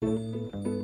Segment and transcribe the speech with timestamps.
[0.00, 0.77] Música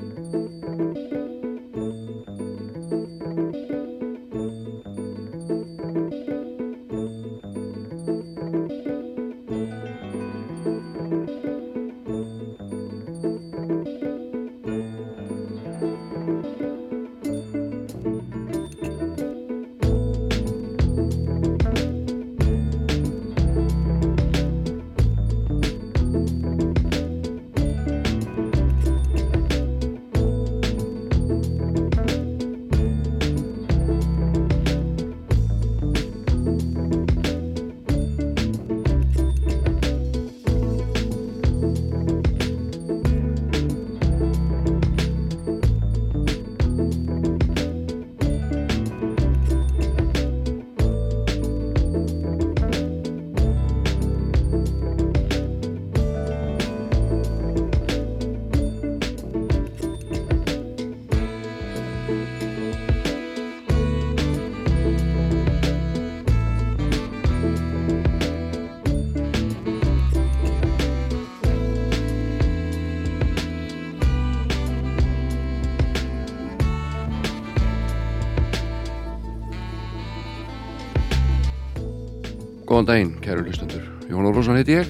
[82.74, 83.82] Góðan daginn, kæru hlustendur.
[84.10, 84.88] Jón Rósan heiti ég,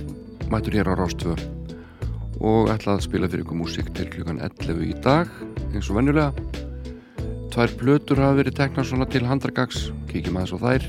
[0.49, 1.35] mættur hér á Rástvö
[2.41, 5.29] og ætla að spila fyrir ykkur músík til klukkan 11 í dag,
[5.75, 6.33] eins og venjulega.
[7.53, 10.89] Tvær plötur hafa verið teknað svona til handragags, kíkjum aðeins á þær.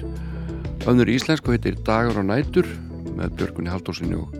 [0.87, 2.71] Önnur íslensku heitir Dagar og nætur
[3.19, 4.31] með Björgunni Haldósinni og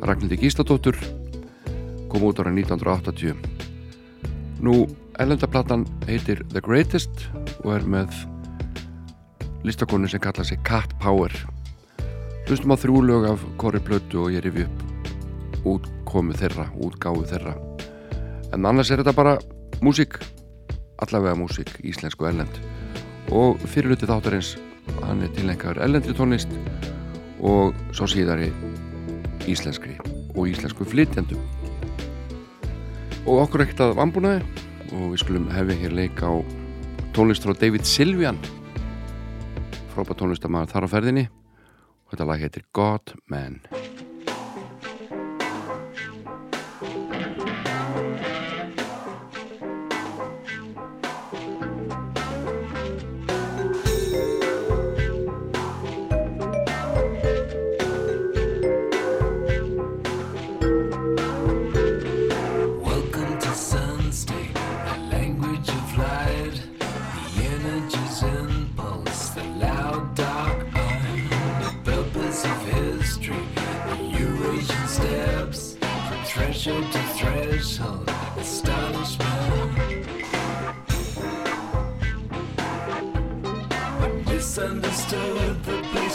[0.00, 0.96] Ragnhildi Gísladóttur,
[2.08, 3.36] kom út ára 1980.
[4.64, 4.86] Nú,
[5.20, 7.28] ellendaplattan heitir The Greatest
[7.60, 8.24] og er með
[9.68, 11.28] listakonu sem kalla sig Cat Power
[12.50, 17.52] hlustum á þrjú lög af Kori Plötu og ég rifi upp útkomu þeirra, útgáfu þeirra.
[18.50, 19.36] En annars er þetta bara
[19.84, 20.18] músík,
[20.98, 22.58] allavega músík íslensku ellend
[23.30, 24.56] og fyrirluti þáttarins
[25.04, 26.50] hann er tilneinkaður ellendri tónlist
[27.38, 28.50] og svo síðari
[29.46, 29.94] íslenskri
[30.34, 31.38] og íslensku flytjandum
[33.30, 34.42] og okkur ekkert að vambúnaði
[34.90, 36.34] og við skulum hefði hér leik á
[37.14, 38.42] tónlist frá David Silvian
[39.94, 41.30] frábært tónlistamæður þar á ferðinni
[42.10, 43.60] Þetta lag heitir God Man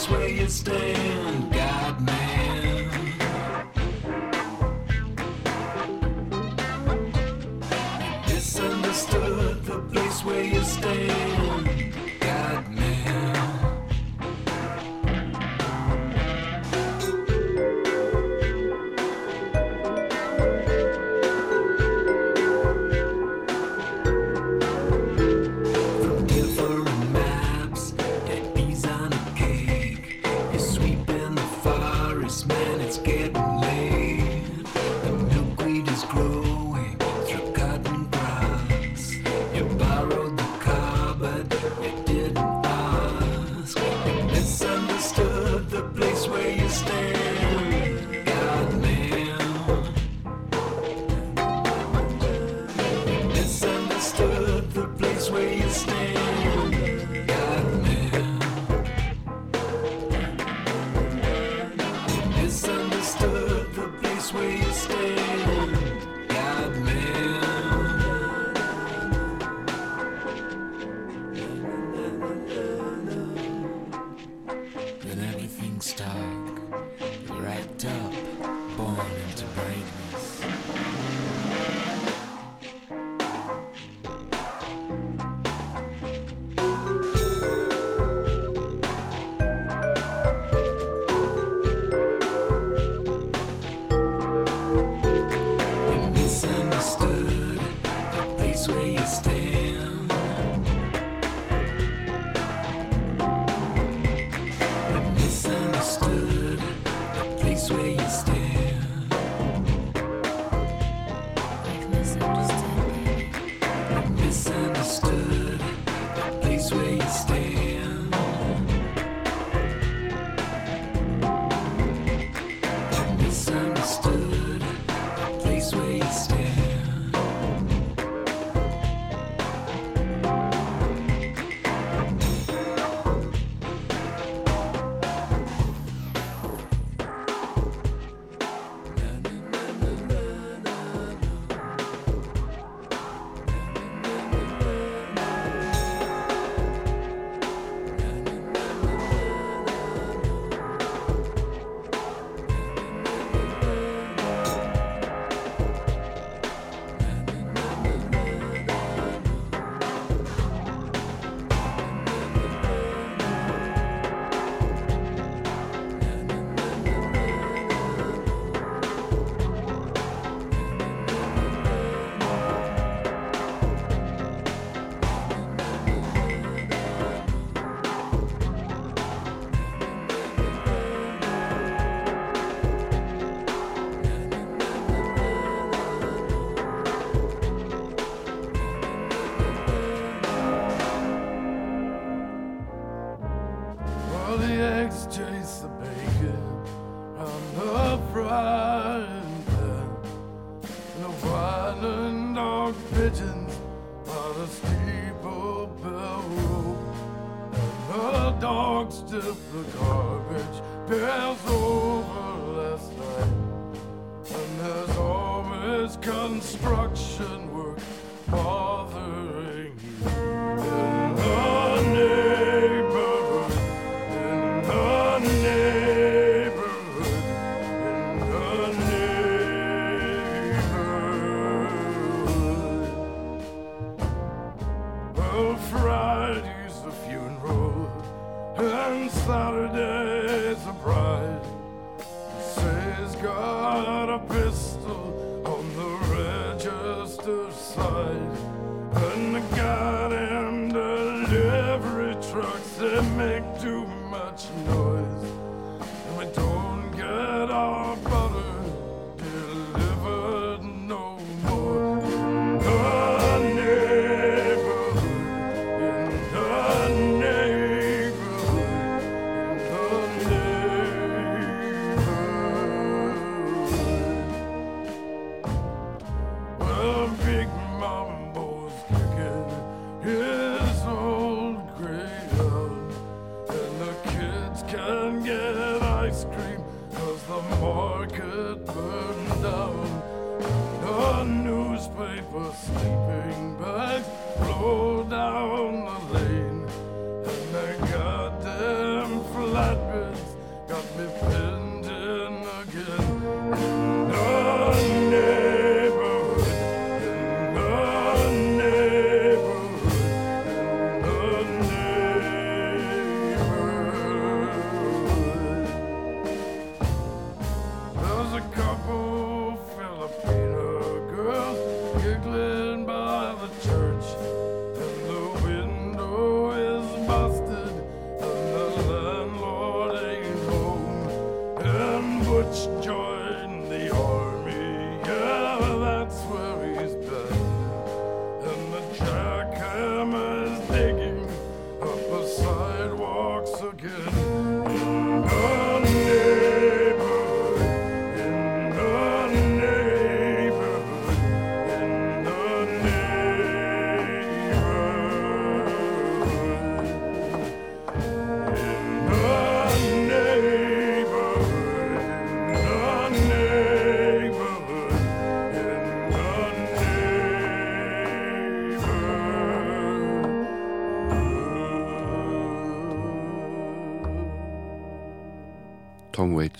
[0.08, 1.55] where you stand.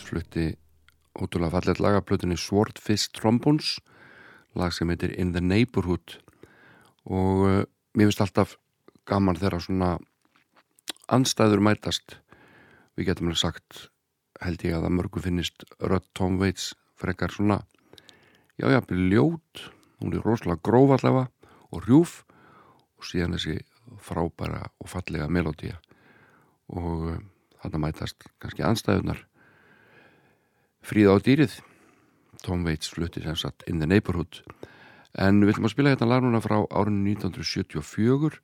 [0.07, 3.79] Fallet lagaplötunni Swordfish Trombones
[4.55, 6.21] lag sem heitir In the Neighborhood.
[7.05, 8.57] Og uh, mér finnst alltaf
[9.07, 9.91] gaman þegar svona
[11.13, 12.19] anstæður mætast.
[12.97, 13.89] Við getum alveg sagt
[14.41, 17.63] held ég að það mörgu finnist Rött Tom Waits frekar svona
[18.59, 19.71] já já, ljót.
[20.01, 21.31] Hún er rosalega gróf allavega
[21.73, 22.25] og rjúf
[22.97, 23.61] og síðan þessi
[24.03, 25.79] frábæra og fallega melodía
[26.69, 27.19] og uh,
[27.63, 29.25] þarna mætast kannski anstæðunar
[30.87, 31.55] Fríða á dýrið.
[32.47, 34.45] Tom Waits flutti sem sagt In the Neighborhood.
[35.19, 38.39] En við ætlum að spila hérna lagnuna frá árinu 1974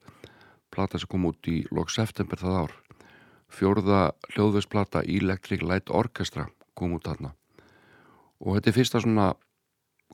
[0.74, 2.74] plata sem kom út í lok september það ár.
[3.52, 4.00] Fjórða
[4.32, 7.30] hljóðvegsplata Electric Light Orchestra kom út þarna.
[8.42, 9.28] Og þetta er fyrsta svona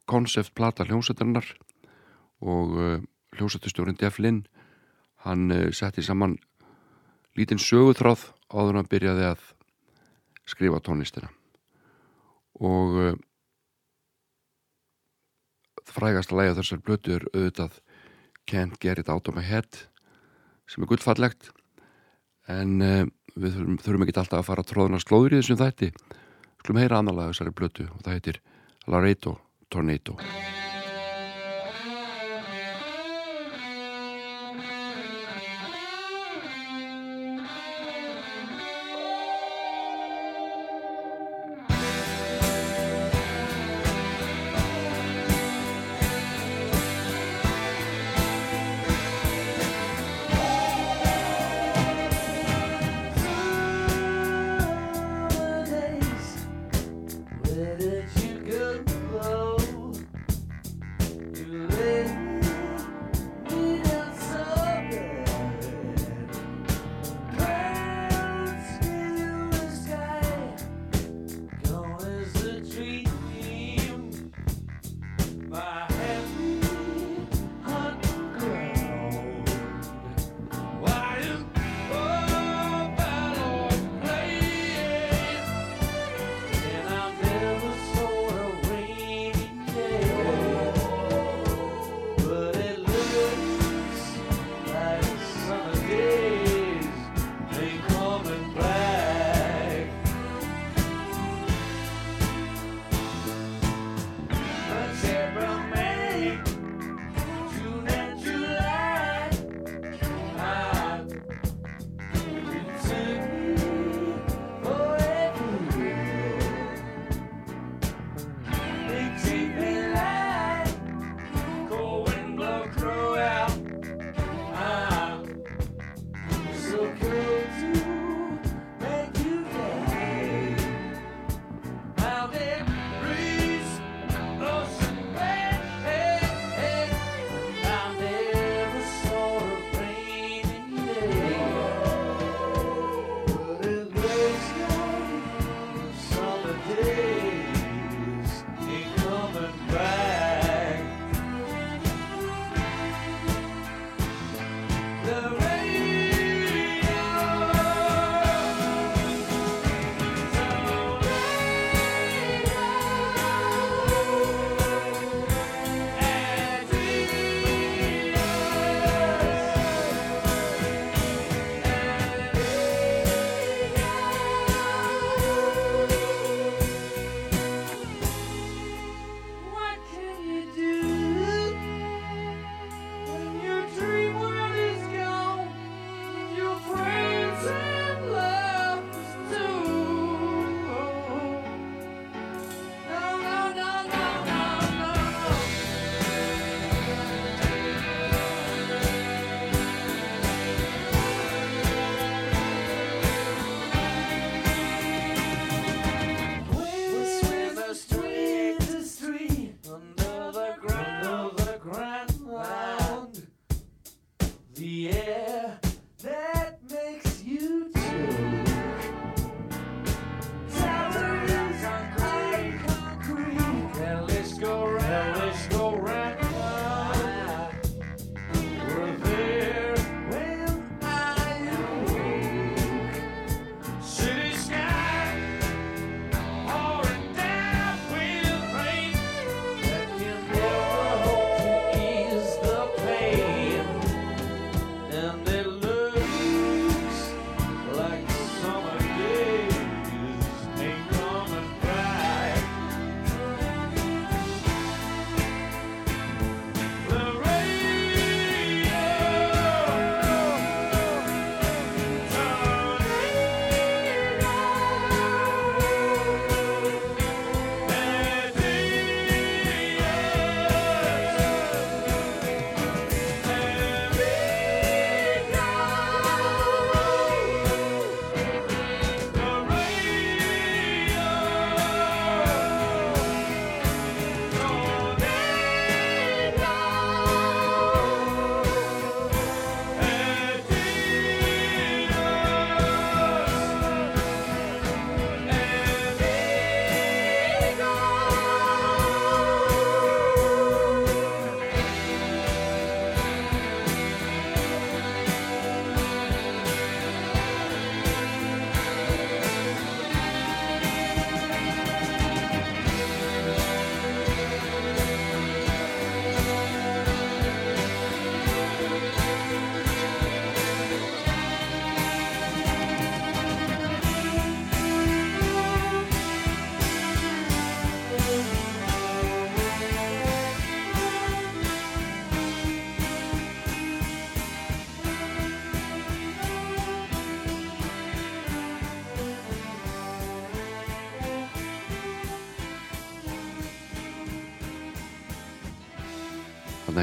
[0.04, 1.48] konceptplata hljómsættarinnar
[2.44, 3.00] og uh,
[3.38, 4.44] hljómsættustjórin Jeff Lynn
[5.24, 6.36] hann uh, setti saman
[7.40, 9.50] lítinn sögutráð áður hann byrjaði að
[10.44, 11.32] skrifa tónlistina
[12.64, 13.12] og uh,
[15.88, 17.78] frægast að læga þessar blötu er auðvitað
[18.48, 19.84] Can't Get It Out of My Head
[20.68, 21.50] sem er gullfallegt.
[22.48, 25.92] En uh, við þurfum, þurfum ekki alltaf að fara að tróðuna slóður í þessum þætti.
[26.62, 28.40] Skulum heyra annarlega þessari blötu og það heitir
[28.88, 29.38] Laredo
[29.68, 30.16] Tornado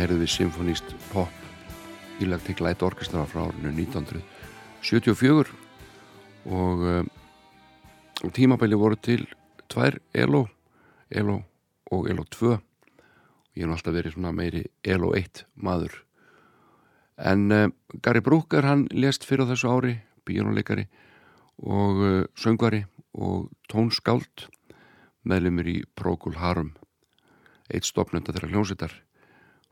[0.05, 1.33] Heyrðum við symfóníst pop
[2.21, 5.50] Electric Light Orchestra frá árinu 1974
[6.45, 7.07] og um,
[8.29, 9.24] tímabæli voru til
[9.65, 10.43] tvær ELO
[11.09, 11.39] ELO
[11.89, 12.62] og ELO 2 og
[13.57, 15.97] ég hef alltaf verið svona meiri ELO 1 maður.
[17.17, 20.85] En uh, Gary Brooker hann lést fyrir þessu ári bíónuleikari
[21.65, 22.85] og uh, söngvari
[23.17, 24.51] og tónskáld
[25.25, 26.75] meðlumur í Procol Harum
[27.74, 28.93] eitt stopnönda þeirra hljónsettar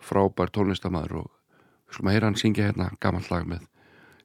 [0.03, 3.65] frábær tónlistamæður og við skulum að heyra hann syngja hérna gaman lag með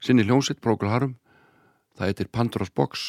[0.05, 1.17] sinni hljónsett Procol Harum
[1.99, 3.09] það heitir Pandora's Box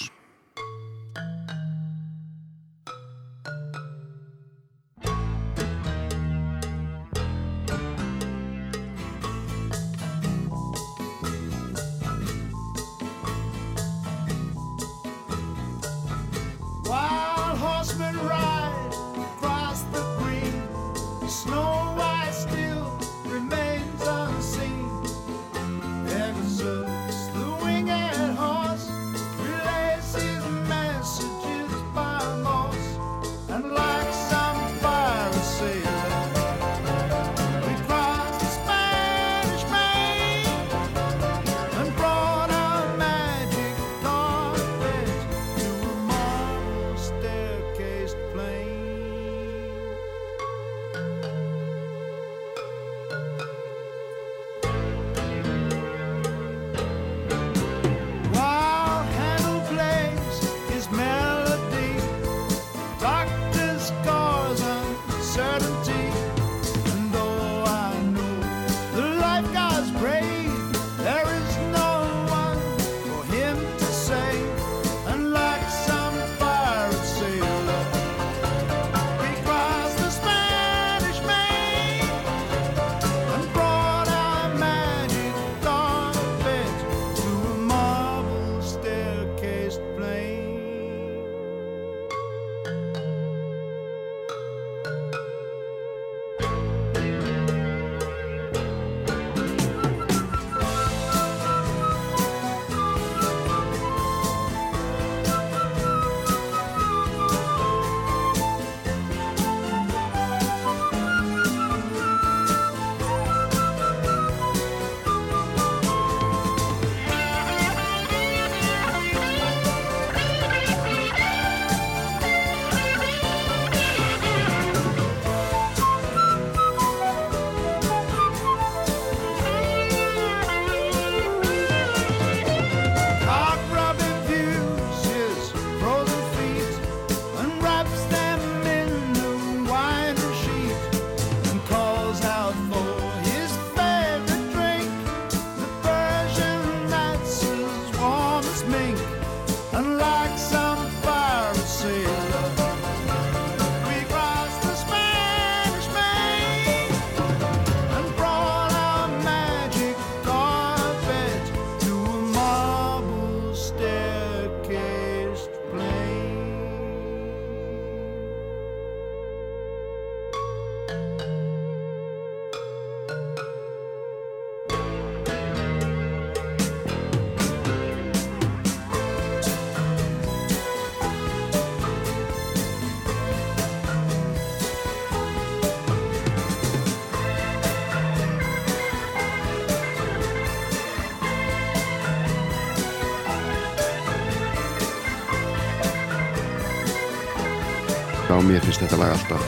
[198.60, 199.43] mér finnst þetta lag alltaf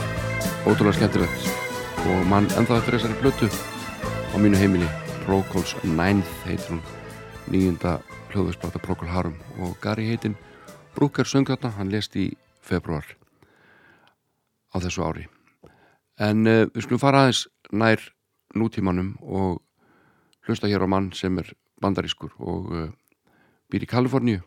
[0.64, 1.48] ótrúlega skemmtilegt.
[2.08, 3.48] Og mann ennþá eftir þessari blötu
[4.32, 4.86] á mínu heimili
[5.26, 6.78] Procols 9th heitir hún.
[7.52, 7.98] Nýjunda
[8.32, 9.34] hljóðvöspláta Procol Harum.
[9.60, 10.36] Og Gary heitin
[10.96, 12.30] Brúkar söngatna, hann lest í
[12.64, 13.04] februar
[14.72, 15.26] á þessu ári.
[16.16, 18.00] En uh, við skulum fara aðeins nær
[18.56, 19.60] nútímanum og
[20.48, 21.52] hlusta hér á mann sem er
[21.84, 22.88] bandarískur og uh,
[23.68, 24.40] býr í Kaliforníu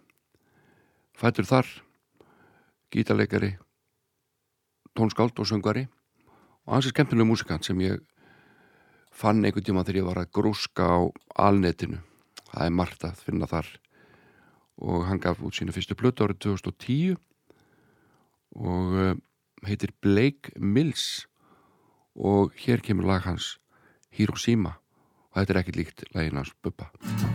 [1.13, 1.69] fættur þar
[2.89, 3.54] gítarleikari
[4.95, 5.86] tónskáld og söngari
[6.65, 8.01] og hans er skemmtilega músikant sem ég
[9.15, 10.99] fann einhvern tíma þegar ég var að grúska á
[11.47, 12.01] alnetinu.
[12.51, 13.67] Það er margt að finna þar.
[14.84, 17.15] Og hann gaf út sína fyrstu plötu árið 2010
[18.55, 19.13] og uh,
[19.67, 21.27] heitir Blake Mills.
[22.15, 23.55] Og hér kemur lag hans
[24.15, 24.77] Hiroshima
[25.36, 27.35] og þetta er ekkert líkt lagin hans Bubba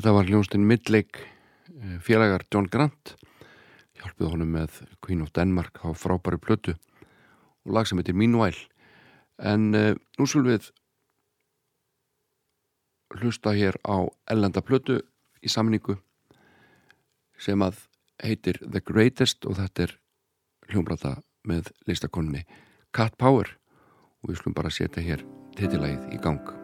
[0.00, 3.10] Þetta var hljónstinn Midlake eh, félagar John Grant
[4.00, 8.56] hjálpið honum með Queen of Denmark á frábæri plötu og lag sem heitir Meanwhile.
[9.36, 10.70] En uh, nú svolum við
[13.18, 15.02] hlusta hér á ellenda plötu
[15.44, 15.98] í samningu
[17.36, 17.82] sem að
[18.24, 19.94] heitir The Greatest og þetta er
[20.72, 22.46] hljómblata með listakonni
[22.96, 23.52] Cat Power.
[24.24, 25.28] Og við skulum bara setja hér
[25.60, 26.59] titilægið í gang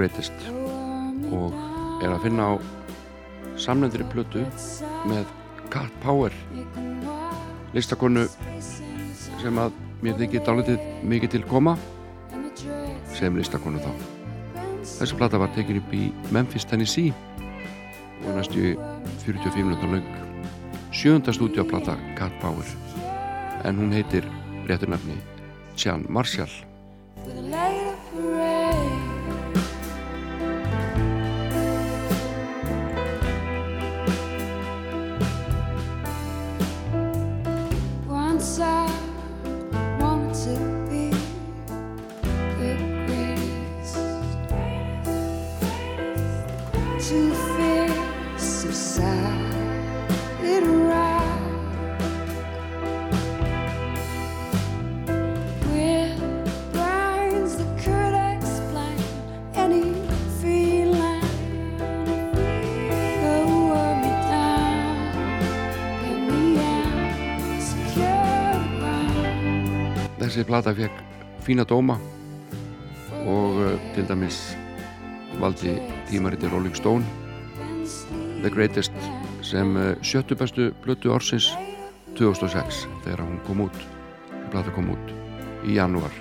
[0.00, 0.32] Greatest
[1.28, 1.52] og
[2.00, 2.52] er að finna á
[3.60, 4.46] samlendri plötu
[5.10, 5.28] með
[5.68, 6.32] Cat Power
[7.74, 8.22] listakonu
[9.42, 11.74] sem að mér þykir dálitið mikið til koma
[13.12, 13.90] sem listakonu þá.
[14.80, 17.12] Þessi plata var tekin upp í Memphis, Tennessee
[18.24, 18.72] og næstu
[19.26, 20.08] 45 minútur lang
[20.96, 22.64] sjönda stúdioplata Cat Power.
[23.68, 24.24] En hún heitir
[24.64, 25.20] rétturnafni
[25.76, 26.52] Jan Marshall
[70.50, 71.02] plata fekk
[71.46, 71.94] fína dóma
[73.22, 74.38] og uh, til dæmis
[75.38, 75.76] valdi
[76.08, 77.06] tímariti Rolling Stone
[78.42, 78.96] The Greatest
[79.46, 81.52] sem uh, sjöttu bestu blötu ársins
[82.18, 83.78] 2006 þegar hún kom út
[84.50, 85.14] plata kom út
[85.62, 86.18] í janúar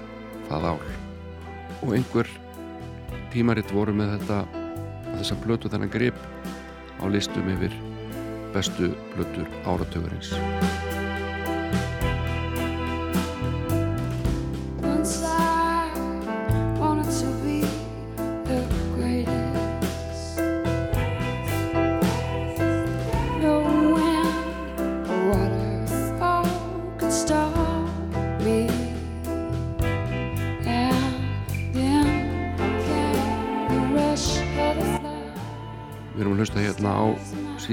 [0.51, 0.85] það ál
[1.79, 2.29] og einhver
[3.33, 4.43] tímaritt voru með þetta
[5.15, 6.21] þessa blötu þennan grip
[7.01, 7.73] á listum yfir
[8.53, 10.35] bestu blötur áratögurins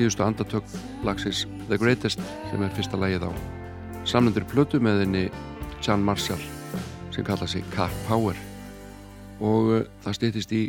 [0.07, 0.65] síðustu andatök
[1.03, 3.31] lagsins The Greatest sem er fyrsta lægið á
[4.07, 5.23] samlendur plötu með henni
[5.83, 6.43] Jan Marshall
[7.11, 8.39] sem kalla sig Car Power.
[9.43, 10.63] Og uh, það stýttist í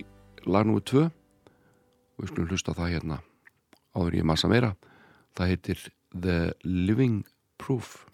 [0.49, 3.19] lagnúi 2 og við skulum hlusta það hérna
[3.93, 4.73] áður ég massa meira.
[5.37, 5.85] Það heitir
[6.17, 7.21] The Living
[7.61, 8.07] Proof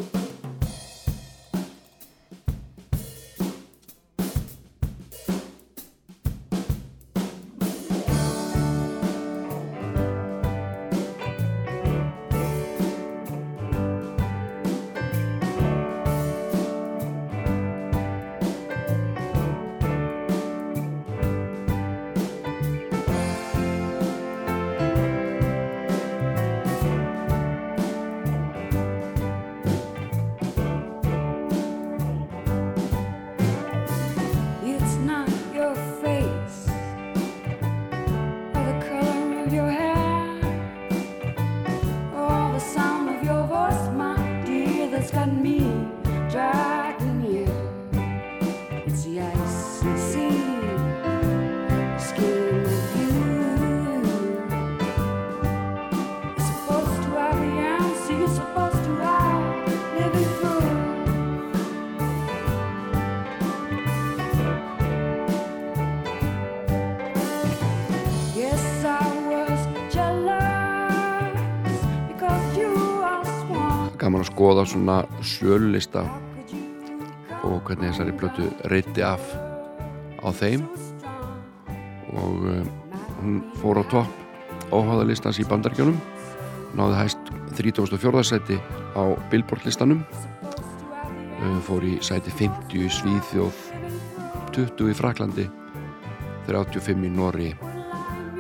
[74.73, 76.01] svona sölulista
[77.43, 79.21] og hvernig þessari blötu reyti af
[80.23, 80.63] á þeim
[82.17, 82.69] og um,
[83.19, 85.99] hún fór á topp áháðalistans í bandarkjónum
[86.77, 88.23] náði hæst 34.
[88.25, 88.57] seti
[88.97, 93.63] á Billboard listanum um, fór í seti 50 í Svíþjóð
[94.55, 95.49] 20 í Fraklandi
[96.49, 97.54] 35 í Nóri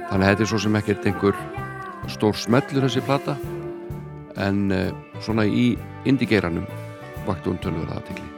[0.09, 1.37] þannig að þetta er svo sem ekkert einhver
[2.09, 3.37] stór smellur þessi plata
[4.41, 5.73] en uh, svona í
[6.09, 6.67] indígeiranum
[7.27, 8.33] vakti hún tölverða aðtikli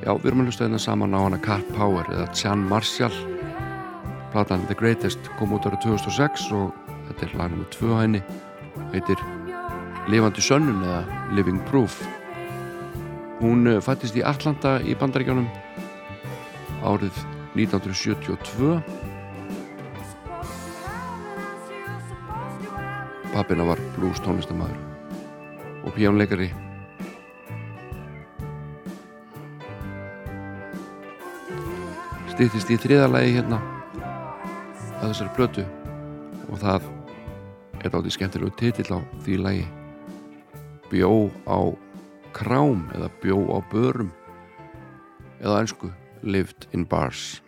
[0.00, 3.29] Já, við erum að hlusta hérna saman á hana Cat Power eða Jan Marshall
[4.32, 6.74] platan The Greatest kom út árið 2006 og
[7.08, 8.20] þetta er lagnum með tvö hæni
[8.94, 9.22] heitir
[10.10, 11.02] Levandi sönnun eða
[11.36, 12.00] Living Proof.
[13.40, 15.48] Hún eh, fættist í Atlanta í bandaríkjónum
[16.86, 17.18] árið
[17.58, 18.78] 1972
[23.34, 24.78] pappina var blues tónlistamæður
[25.86, 26.50] og pjónleikari
[32.30, 33.60] stýttist í þriðalagi hérna
[35.00, 35.64] að þessari blötu
[36.50, 36.88] og það
[37.80, 39.66] er átti skemmtilegu titill á því lagi.
[40.90, 41.58] Bjó á
[42.36, 44.10] krám eða bjó á börum.
[45.40, 45.92] Eða einsku
[46.22, 47.40] Lived in bars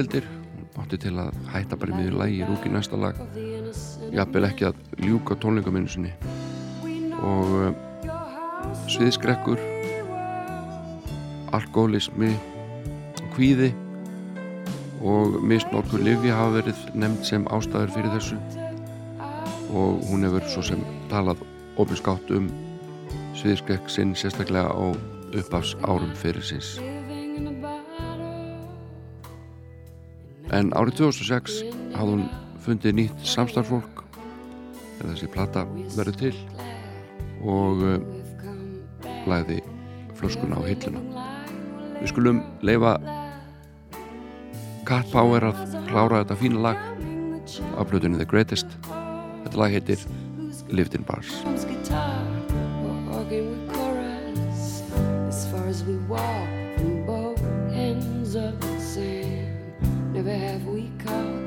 [0.00, 0.24] umdeldir
[0.80, 3.18] átti til að hætta bara miður lægi rúki næsta lag.
[4.14, 6.12] Jafnvel ekki að ljúka tónleikaminu sinni.
[7.20, 7.74] Og uh,
[8.88, 9.60] sviðskrekkur
[11.52, 12.32] alkoholismi
[13.34, 13.74] kvíði
[15.04, 18.38] og misnótkur Livja hafa verið nefnd sem ástæður fyrir þessu.
[19.76, 21.44] Og hún hefur svo sem talað
[21.76, 22.48] ofinskátt um
[23.36, 24.96] sviðskrekk sinn sérstaklega á
[25.36, 26.78] uppafs árum fyrir síns
[30.56, 31.60] en árið 2006
[31.94, 32.24] hafði hún
[32.64, 34.02] fundið nýtt samstarfólk
[34.98, 35.64] þegar þessi plata
[35.96, 36.32] verið til
[37.46, 37.98] og uh,
[39.30, 39.60] lagði
[40.18, 41.00] flöskuna á hilluna.
[42.00, 42.96] Við skulum leifa
[44.88, 46.80] Cat Power að klára þetta fína lag
[47.78, 48.66] af blöðunni The Greatest.
[49.44, 50.04] Þetta lag heitir
[50.68, 51.30] Lived in Bars.
[55.70, 57.40] As we walk from both
[57.70, 58.69] the sand
[60.20, 61.39] Never have we caught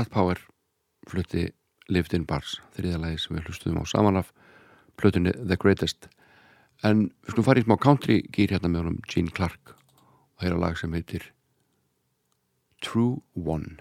[0.00, 0.38] Cat Power
[1.10, 1.50] flutti
[1.92, 4.30] Lived in Bars þriðalagi sem við hlustuðum á saman af
[4.96, 6.06] flutunni The Greatest.
[6.80, 10.56] En við skulum fara í smá country gýr hérna með honum Gene Clark og hér
[10.56, 11.26] á lag sem heitir
[12.80, 13.76] True One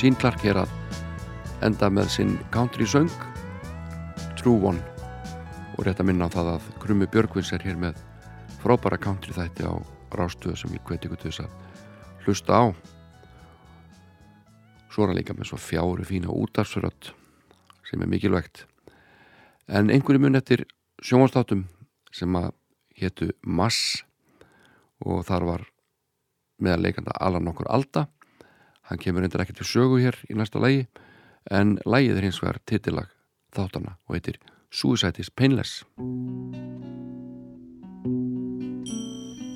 [0.00, 0.70] Gene Clark er að
[1.60, 3.10] enda með sinn country söng
[4.38, 4.80] True One
[5.74, 7.98] og rétt að minna á það að Krummi Björgvins er hér með
[8.62, 9.76] frábæra country þætti á
[10.16, 12.64] rástuðu sem ég hveti ykkur til þess að hlusta á.
[14.88, 17.10] Svo er hann líka með svo fjáru fína útarsrött
[17.90, 18.62] sem er mikilvægt.
[19.68, 20.64] En einhverju mun eftir
[21.04, 21.66] sjónvástátum
[22.08, 22.54] sem að
[22.96, 24.00] héttu Mass
[25.04, 25.68] og þar var
[26.56, 28.06] meðan leikanda Alan okkur Alda
[28.90, 30.88] Hann kemur endur ekki til sögu hér í næsta lægi
[31.54, 33.12] en lægið er hins vegar titillag
[33.54, 35.84] þáttana og heitir Suicide is Painless.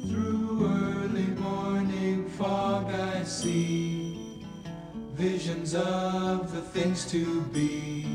[0.07, 4.19] Through early morning fog I see
[5.19, 8.07] Visions of the things to be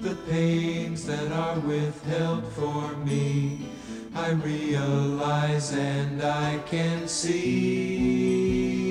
[0.00, 3.66] The pains that are withheld for me
[4.14, 8.87] I realize and I can see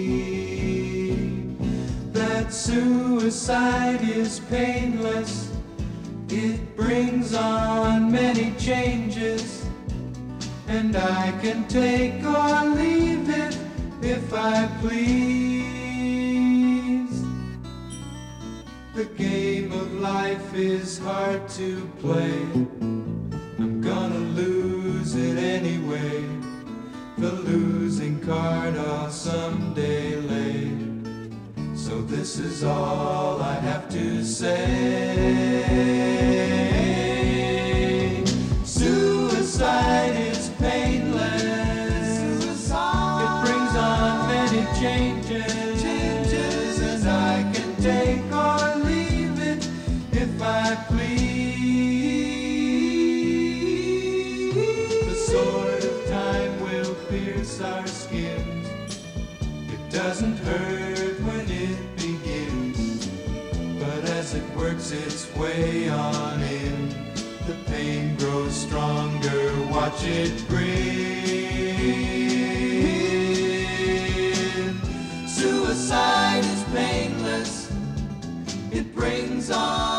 [2.48, 5.52] that suicide is painless.
[6.30, 9.66] It brings on many changes,
[10.70, 13.58] and I can take or leave it
[14.02, 15.28] if I please.
[18.96, 22.32] The game of life is hard to play.
[23.60, 26.24] I'm gonna lose it anyway.
[27.18, 30.07] The losing card I'll someday lay.
[30.07, 30.07] So
[32.28, 35.57] this is all I have to say.
[64.92, 66.90] Its way on in.
[67.46, 70.68] The pain grows stronger, watch it grin.
[75.28, 77.72] Suicide is painless,
[78.72, 79.97] it brings on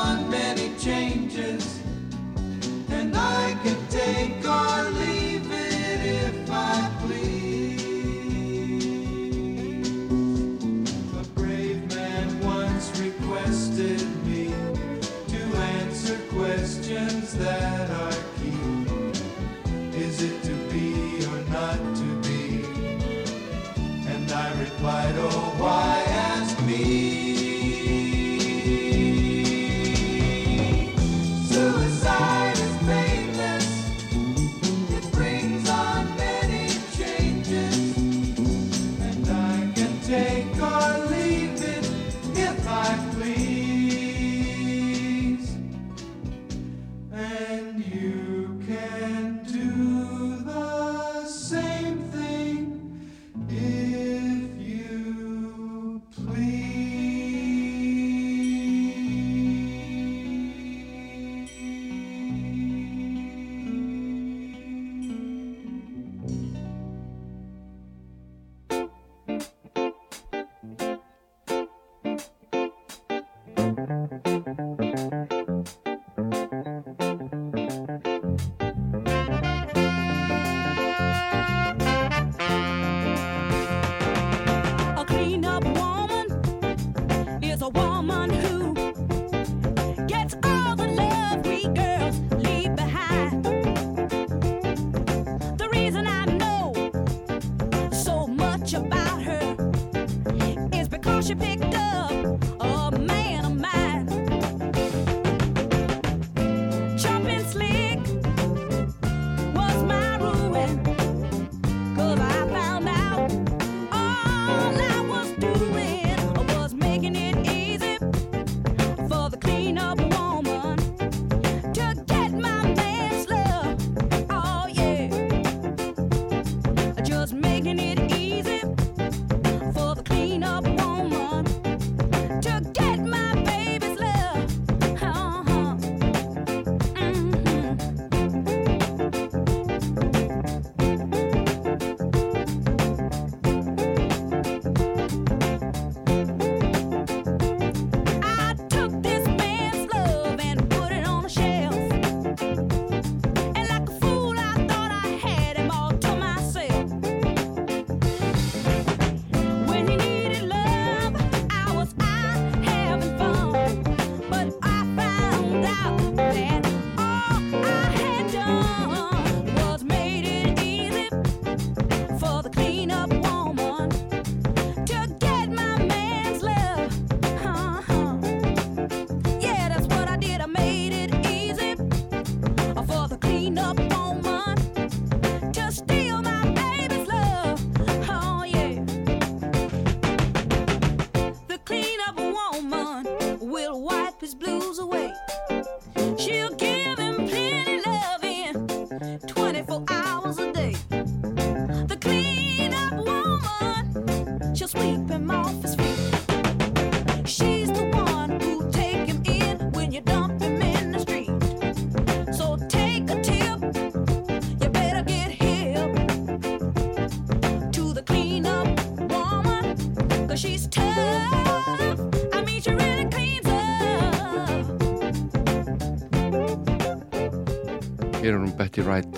[228.78, 229.16] Betty Wright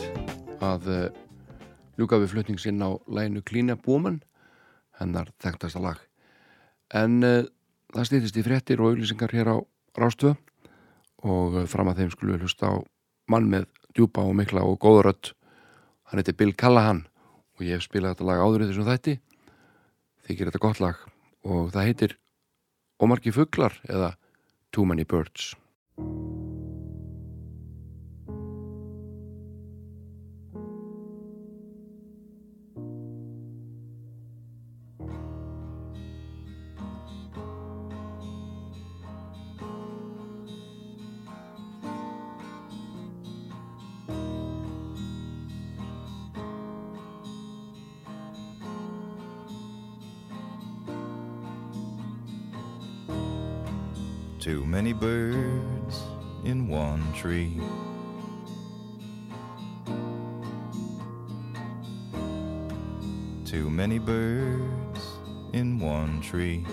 [0.64, 1.00] að uh,
[2.00, 4.22] ljúka við flutningsinn á læginu Klína Búman
[4.96, 5.98] hennar þekktasta lag.
[6.96, 7.44] En uh,
[7.92, 9.56] það stýttist í frettir og auglýsingar hér á
[10.00, 10.38] Rástöð
[11.28, 12.74] og uh, fram að þeim skulle við hlusta á
[13.28, 15.34] mann með djúpa og mikla og góðurött
[16.08, 17.04] hann heiti Bill Callahan
[17.58, 19.18] og ég hef spilað þetta lag áður í þessum þætti.
[20.24, 21.04] Þykir þetta gott lag
[21.44, 22.16] og það heitir
[22.96, 24.14] Ómarki Fugglar eða
[24.72, 25.52] Too Many Birds
[54.50, 56.02] Too many birds
[56.42, 57.60] in one tree.
[63.44, 65.06] Too many birds
[65.52, 66.66] in one tree.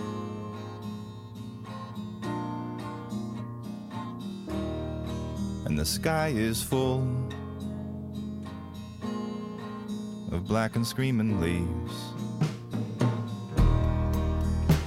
[5.66, 7.08] And the sky is full
[10.32, 11.94] of black and screaming leaves.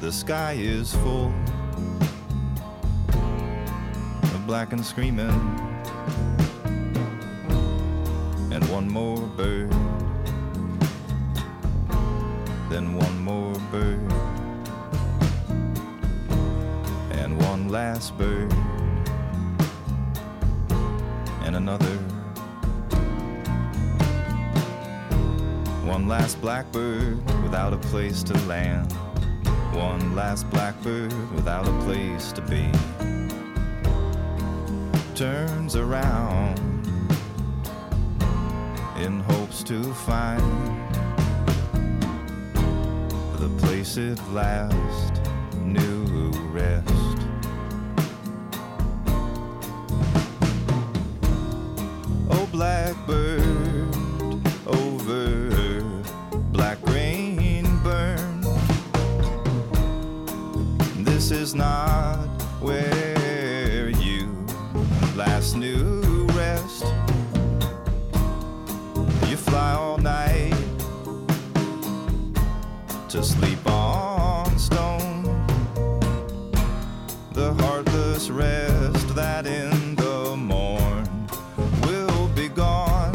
[0.00, 1.32] The sky is full
[4.50, 5.30] black and screaming.
[8.50, 9.70] And one more bird.
[12.68, 14.00] Then one more bird.
[17.12, 18.52] And one last bird.
[21.44, 21.96] And another.
[25.86, 28.90] One last blackbird without a place to land.
[29.74, 32.68] One last blackbird without a place to be
[35.20, 36.58] turns around
[38.96, 40.40] in hopes to find
[43.34, 45.20] the place it last
[45.56, 46.88] knew rest.
[52.30, 53.44] Oh, blackbird
[54.68, 55.82] over
[56.50, 58.40] black rain burn.
[61.04, 62.19] This is not
[65.40, 66.84] last new rest.
[69.26, 70.52] You fly all night
[73.08, 75.22] to sleep on stone.
[77.32, 81.08] The heartless rest that in the morn
[81.84, 83.14] will be gone.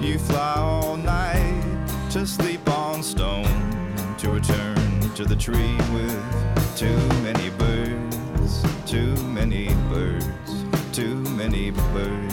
[0.00, 6.20] You fly all night to sleep on stone to return to the tree with
[6.76, 8.12] too many birds
[8.86, 9.21] too
[9.92, 10.64] birds,
[10.96, 12.31] too many birds.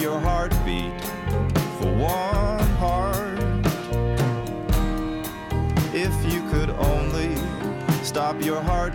[0.00, 0.98] Your heartbeat
[1.78, 3.38] for one heart.
[5.92, 7.36] If you could only
[8.02, 8.89] stop your heartbeat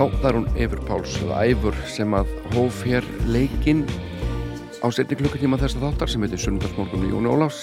[0.00, 3.82] Já, það er hún Eifur Páls eða Æfur sem að hóf hér leikinn
[4.80, 7.58] á setni klukkutíma þessa þáttar sem heitir Sunnundarsmorgun í Jóni Ólafs.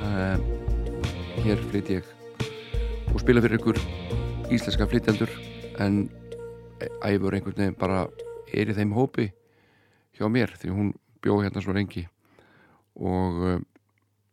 [0.00, 0.34] Uh,
[1.44, 2.10] Hér flyt ég
[3.12, 3.78] og spila fyrir ykkur
[4.50, 5.30] íslenska flytjandur
[5.86, 6.00] en
[7.06, 8.02] Æfur einhvern veginn bara
[8.50, 9.30] er í þeim hópi
[10.18, 10.92] hjá mér því hún
[11.22, 12.08] bjóð hérna svo rengi
[12.98, 13.56] og uh,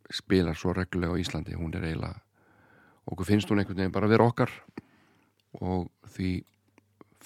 [0.09, 1.53] spilar svo reglulega á Íslandi.
[1.53, 2.17] Hún er eiginlega
[3.05, 4.61] okkur finnst hún einhvern veginn bara að vera okkar
[5.61, 6.39] og því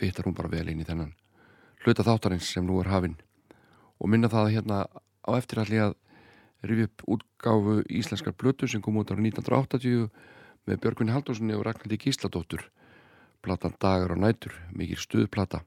[0.02, 1.14] fyttar hún bara vel inn í þennan
[1.86, 3.18] hluta þáttarins sem nú er hafinn.
[4.02, 4.78] Og minna það að hérna
[5.26, 5.96] á eftiralli að
[6.66, 10.10] rifja upp útgáfu íslenskar blötu sem kom út ára 1980
[10.70, 12.68] með Björgvinni Haldósinni og Ragnhildi Gísladóttur.
[13.42, 15.64] Platan Dagar og nætur, mikil stuðplata.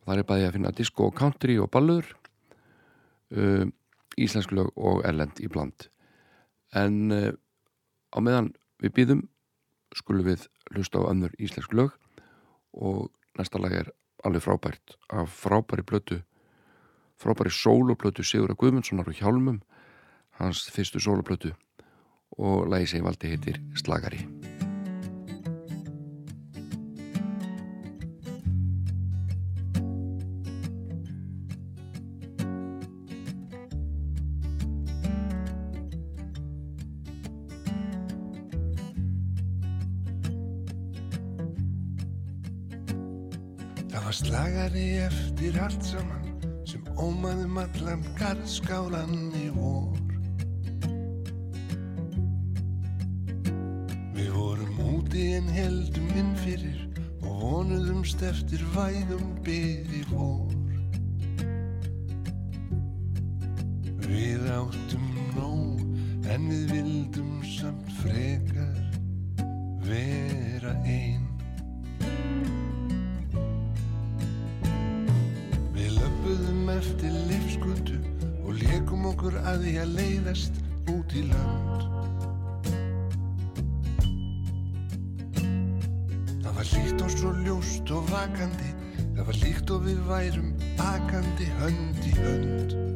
[0.00, 2.08] Og það er bæði að finna disco og country og ballur
[3.36, 3.66] uh,
[4.16, 5.90] íslensk lög og erlend í bland.
[6.72, 7.32] En uh,
[8.16, 9.22] á meðan við býðum
[9.96, 11.92] skulum við hlusta á önnur íslensk lög
[12.72, 13.92] og næsta lag er
[14.24, 16.20] alveg frábært af frábæri blötu
[17.20, 19.62] frábæri sóloplötu Sigur að Guðmundssonar og Hjálmum
[20.40, 21.54] hans fyrstu sóloplötu.
[22.36, 24.26] Og lagi sem valdi heitir Slagari
[44.16, 46.24] slagari eftir allt saman
[46.64, 49.98] sem ómaðum allan garðskálan í vor.
[54.16, 56.80] Við vorum úti en heldum inn fyrir
[57.26, 60.56] og vonuðumst eftir vægum byrði vor.
[64.06, 65.06] Við áttum
[65.36, 65.84] nóg
[66.32, 68.84] en við vildum samt frekar
[69.84, 71.25] vera einn.
[79.16, 80.58] Okkur að því að leiðast
[80.92, 81.84] út í land.
[86.44, 88.74] Það var líkt og svo ljóst og vakandi,
[89.16, 90.52] það var líkt og við værum
[90.90, 92.95] akandi hönd í hönd.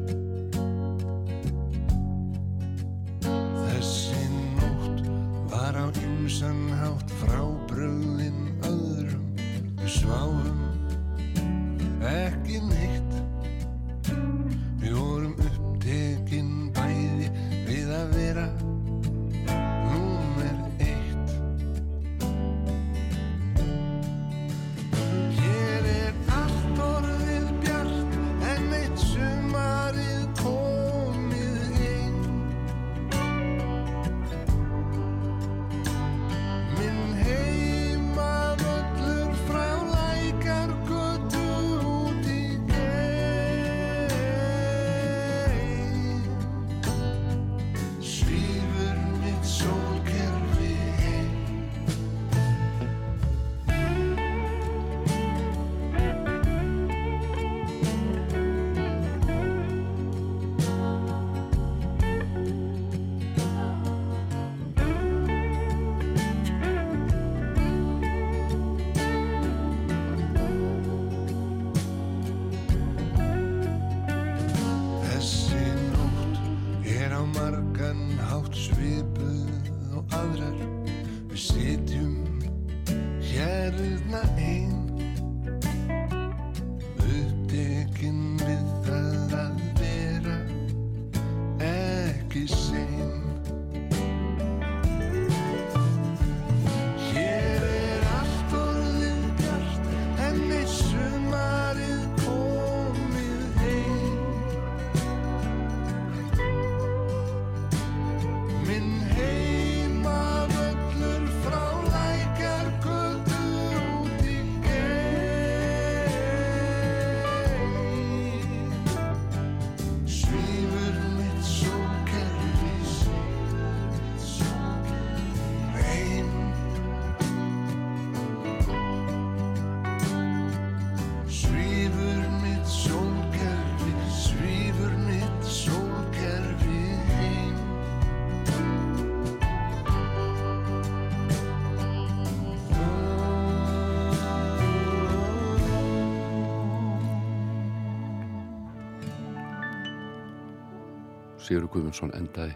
[151.51, 152.53] Sigur Guðmundsson endaði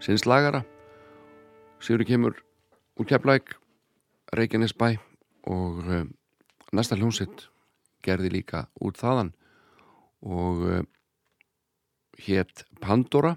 [0.00, 0.62] sinns lagara
[1.84, 2.38] Sigur kemur
[2.96, 3.58] úr Keflæk
[4.32, 4.94] Reykjanesbæ
[5.52, 6.08] og um,
[6.72, 7.50] næsta hljómsitt
[8.00, 9.34] gerði líka út þaðan
[10.24, 10.80] og uh,
[12.24, 13.34] hétt Pandora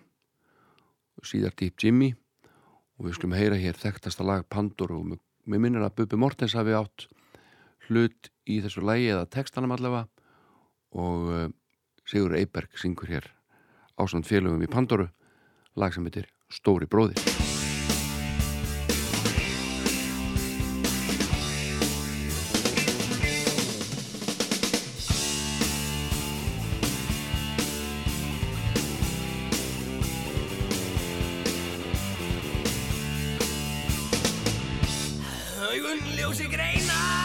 [1.27, 2.13] síðar Deep Jimmy
[2.95, 6.71] og við skulum heyra hér þekktasta lag Pandora og mér minnir að Bubi Mortens hafi
[6.71, 7.09] átt
[7.89, 10.07] hlut í þessu lægi eða textanum allavega
[10.95, 11.49] og uh,
[12.07, 13.34] Sigur Eiberg syngur hér
[13.95, 15.07] ásand félögum í Pandoru
[15.75, 17.19] lag sem heitir Stóri bróðir.
[35.65, 37.24] Augun ljósi greina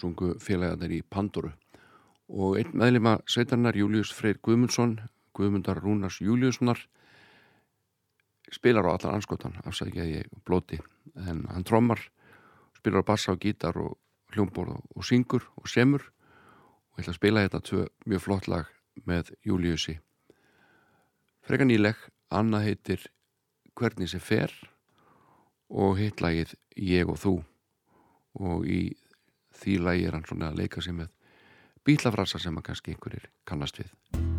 [0.00, 1.52] sungu félagarnir í Pandoru
[2.30, 4.98] og einn meðlima sveitarnar Július Freyr Guðmundsson
[5.36, 6.80] Guðmundar Rúnars Júliussonar
[8.50, 10.80] spilar á allan anskotan afsækja ég blóti
[11.16, 12.00] en hann trommar,
[12.78, 13.98] spilar bassa og gítar og
[14.34, 16.02] hljómborð og, syngur og semur.
[16.90, 18.70] Og ég ætla að spila þetta tvö mjög flott lag
[19.06, 19.98] með Júliusi.
[21.46, 21.98] Freka nýleg
[22.30, 23.06] annað heitir
[23.78, 24.52] Hvernig sem fer
[25.70, 27.34] og hitt lagið Ég og þú.
[28.34, 28.80] Og í
[29.60, 31.12] því lagi er hann svona að leika sig með
[31.84, 34.29] bílafrasa sem að kannski einhverjir kannast við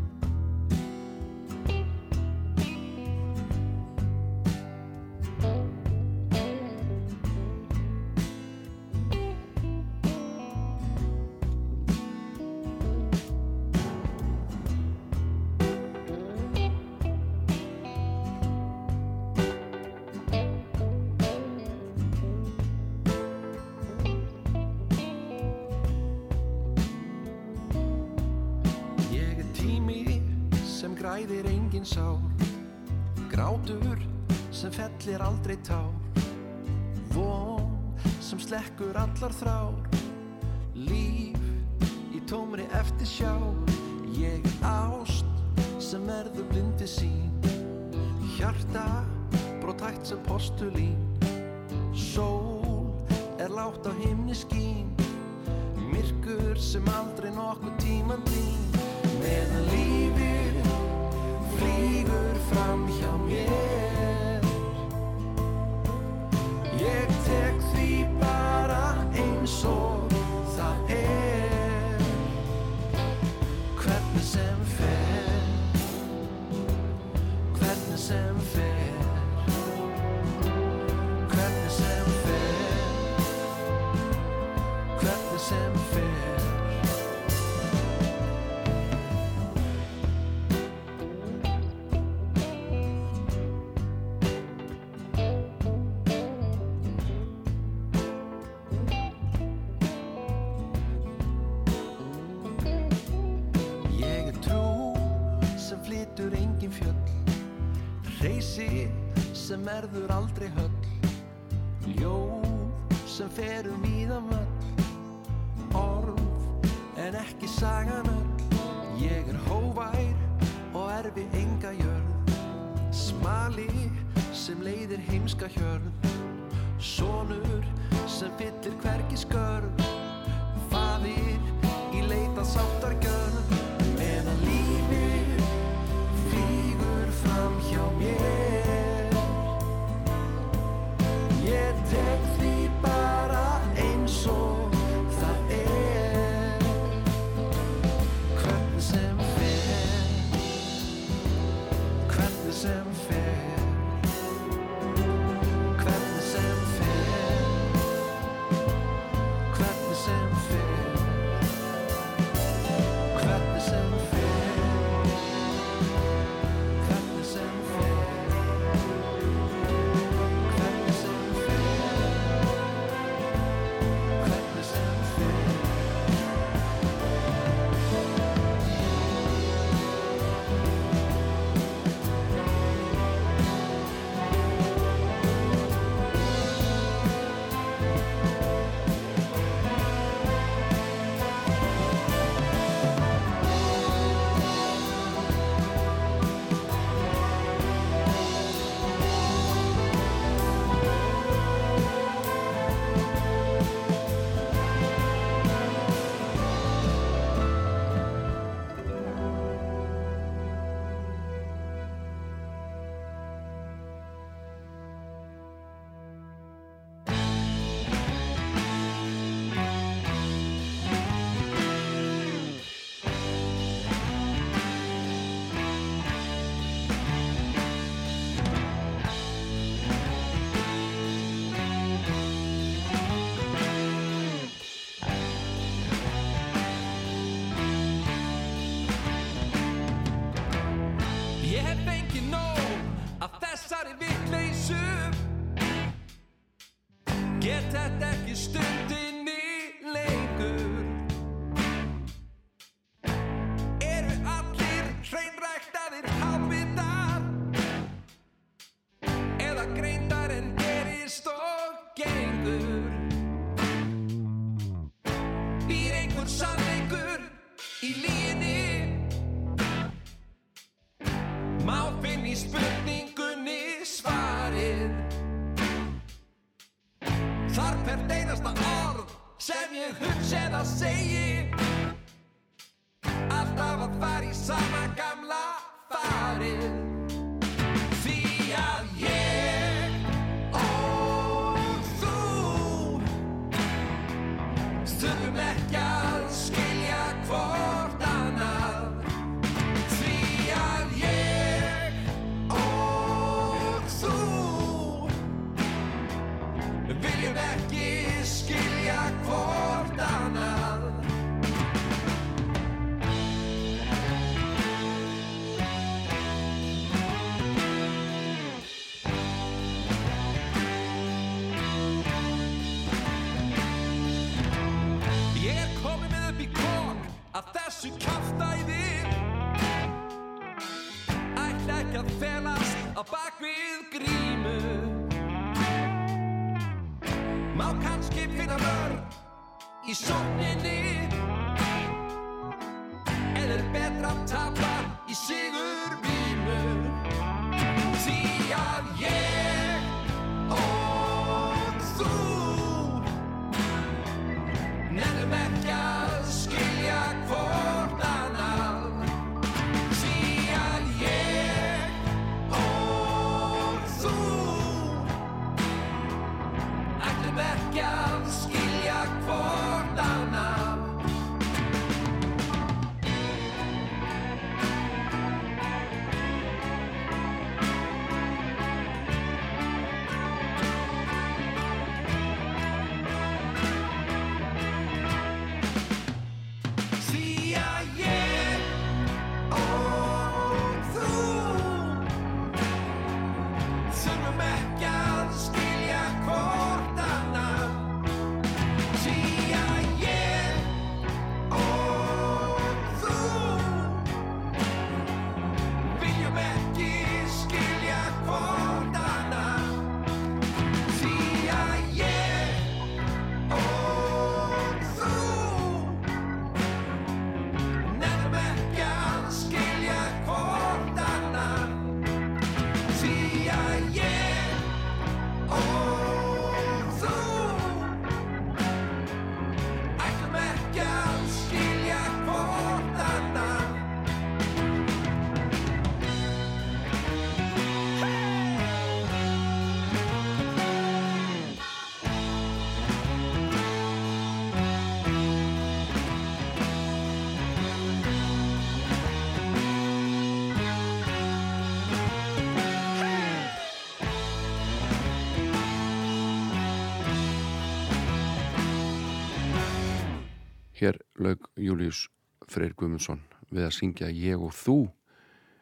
[461.61, 462.07] Július
[462.49, 463.21] Freyr Guðmundsson
[463.51, 464.77] við að syngja Ég og þú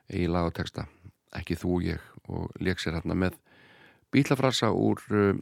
[0.09, 0.87] eigi lag og texta,
[1.35, 3.37] ekki þú og ég og leik sér hérna með
[4.13, 5.33] bílafrasa úr uh,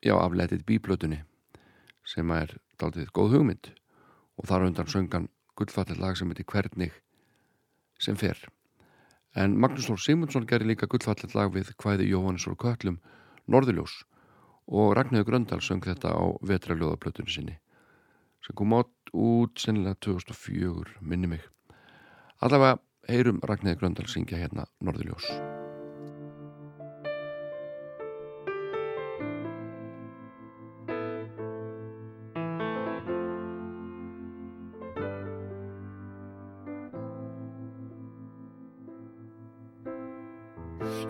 [0.00, 1.22] já, afletið bíblötunni
[2.06, 3.72] sem er daldið góð hugmynd.
[4.36, 6.92] Og þar undan söngan gullfallet lag sem heitir Hvernig
[7.98, 8.38] sem fer.
[9.34, 13.00] En Magnús Lór Simundsson gerir líka gullfallet lag við hvæði Jóhannes og Köllum
[13.48, 14.04] Norðurljós.
[14.66, 17.56] Og Ragnhjóður Gröndal söng þetta á vetraljóðaplötunni sinni
[18.46, 21.42] sem kom átt út sennilega 2004 minni mig.
[22.38, 22.78] Allavega
[23.08, 25.26] heyrum Ragnhjóður Gröndal syngja hérna Norðurljós.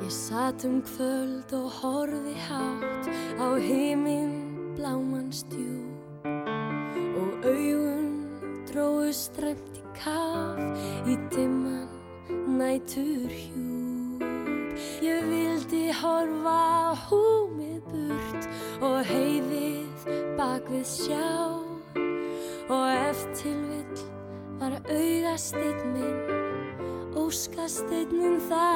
[0.06, 5.95] Ég satt um kvöld og horfi hátt á heiminn bláman stjú
[8.76, 10.58] dróðu stremt í kaf
[11.08, 11.88] í dimman
[12.58, 14.24] nætur hjúp.
[15.00, 18.50] Ég vildi horfa húmið burt
[18.84, 20.04] og heiðið
[20.36, 21.32] bak við sjá
[22.68, 24.04] og eftir vill
[24.60, 28.68] var augasteinn minn óskasteinn þá.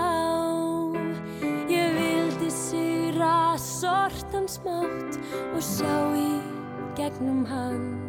[1.68, 5.20] Ég vildi syra sortan smátt
[5.52, 6.30] og sjá í
[6.96, 7.99] gegnum hann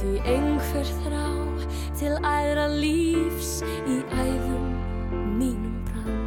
[0.00, 1.26] Því einhver þrá
[1.98, 4.70] til æðra lífs í æðum
[5.36, 6.22] mínum brann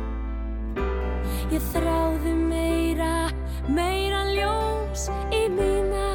[1.49, 3.31] Ég þráði meira,
[3.65, 6.05] meira ljós í mína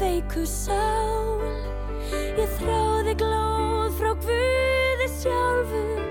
[0.00, 1.38] feiku sál.
[2.10, 6.09] Ég þráði glóð frá Guði sjálfum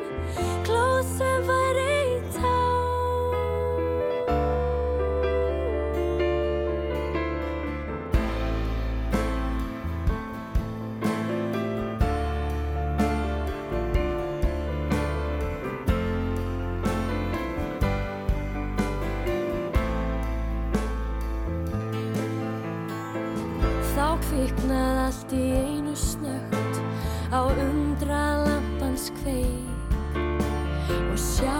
[27.29, 30.17] á undra lampans kveik
[31.11, 31.59] og sjá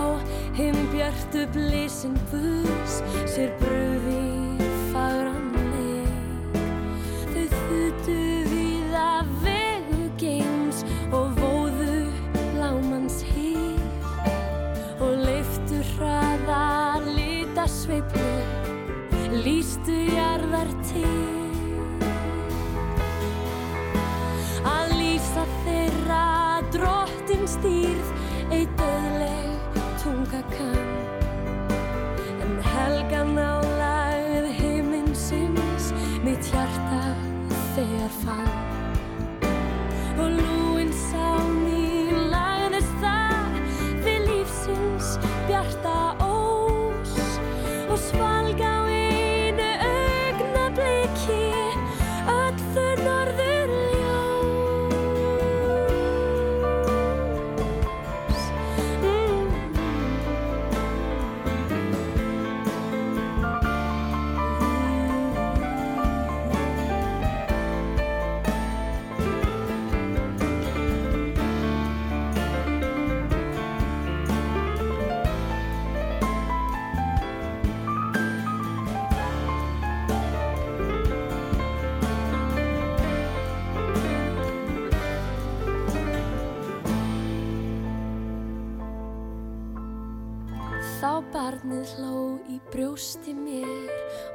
[0.57, 2.95] hinn björtu blísin Guðs
[3.29, 3.98] sér bröði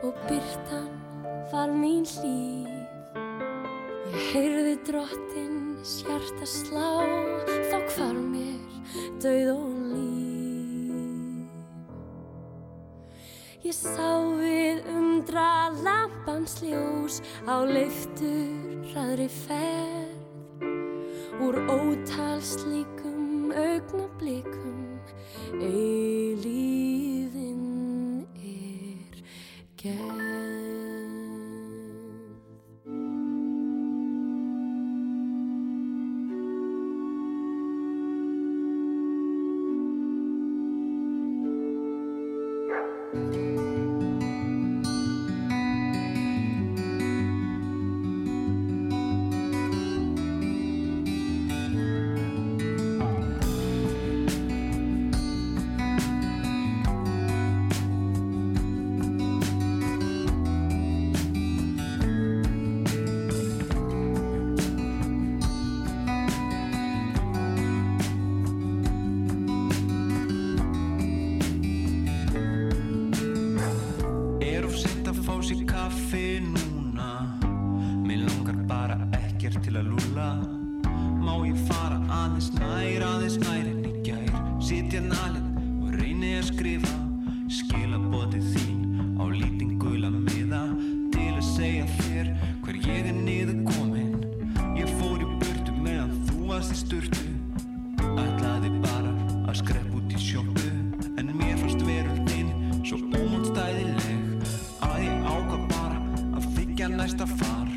[0.04, 0.90] og byrtan
[1.52, 2.68] var mín hlýf.
[4.12, 6.90] Ég heyrði drottin hjarta slá,
[7.70, 8.60] þá hvar mér
[9.22, 11.48] dauð og líf.
[13.64, 20.68] Ég sá við undra lampans ljós á leiftur hraðri ferð
[21.40, 25.00] úr ótal slíkum augnablikum
[25.64, 26.83] eilíðin
[29.84, 30.33] Yeah.
[106.84, 107.73] ekki að næsta far.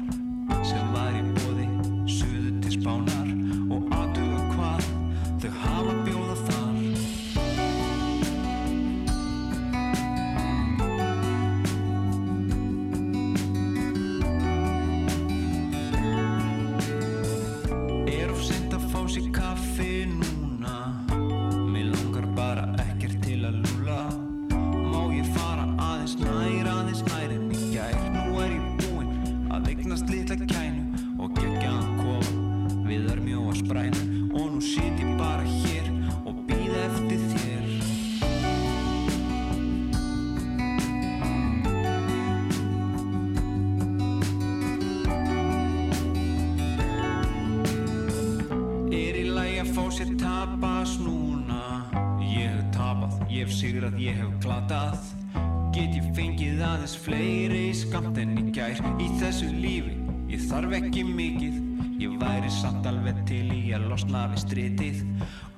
[62.48, 65.02] væri satt alveg til í að losna við stritið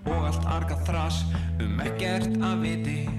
[0.09, 1.21] og allt arga þrás
[1.61, 3.18] um ekkert að viti.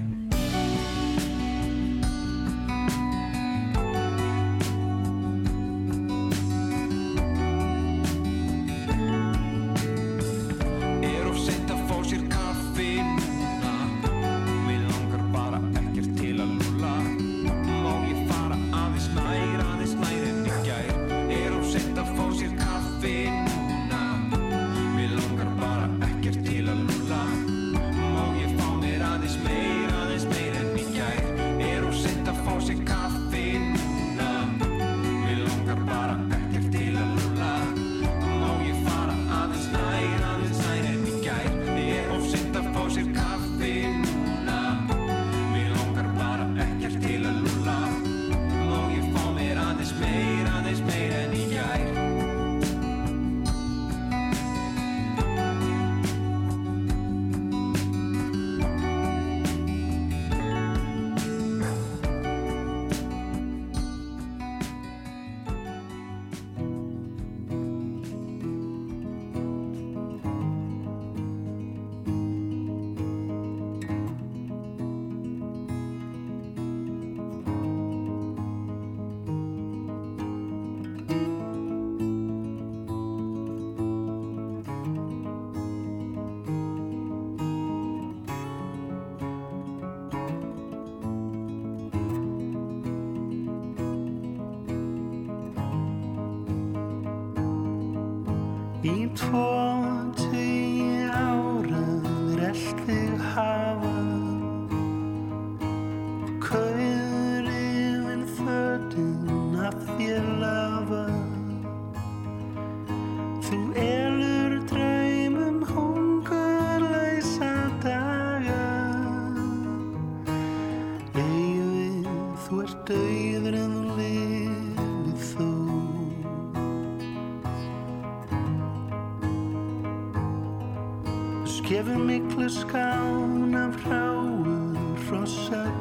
[133.79, 134.77] hráuð
[135.07, 135.80] hrossað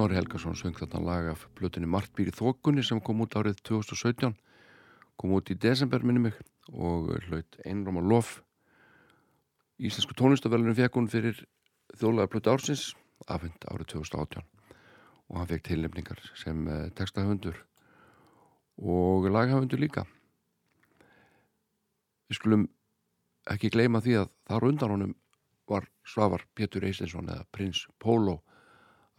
[0.00, 3.58] Snorri Helgason söng þetta lag af blötunni Margt býr í þokunni sem kom út árið
[3.68, 4.32] 2017
[5.20, 6.38] kom út í desember minni mig
[6.72, 8.30] og hlaut einróma lof.
[9.76, 11.42] Íslensku tónlistafölunum fekk hún fyrir
[11.92, 12.86] þjóðlega blötu ársins
[13.28, 17.60] afhend árið 2018 og hann fekk tilnefningar sem eh, textahöfundur
[18.80, 20.08] og laghöfundur líka.
[22.32, 22.70] Við skulum
[23.52, 25.16] ekki gleyma því að þar undan honum
[25.68, 28.40] var Svavar Pétur Eisinsson eða Prins Pólo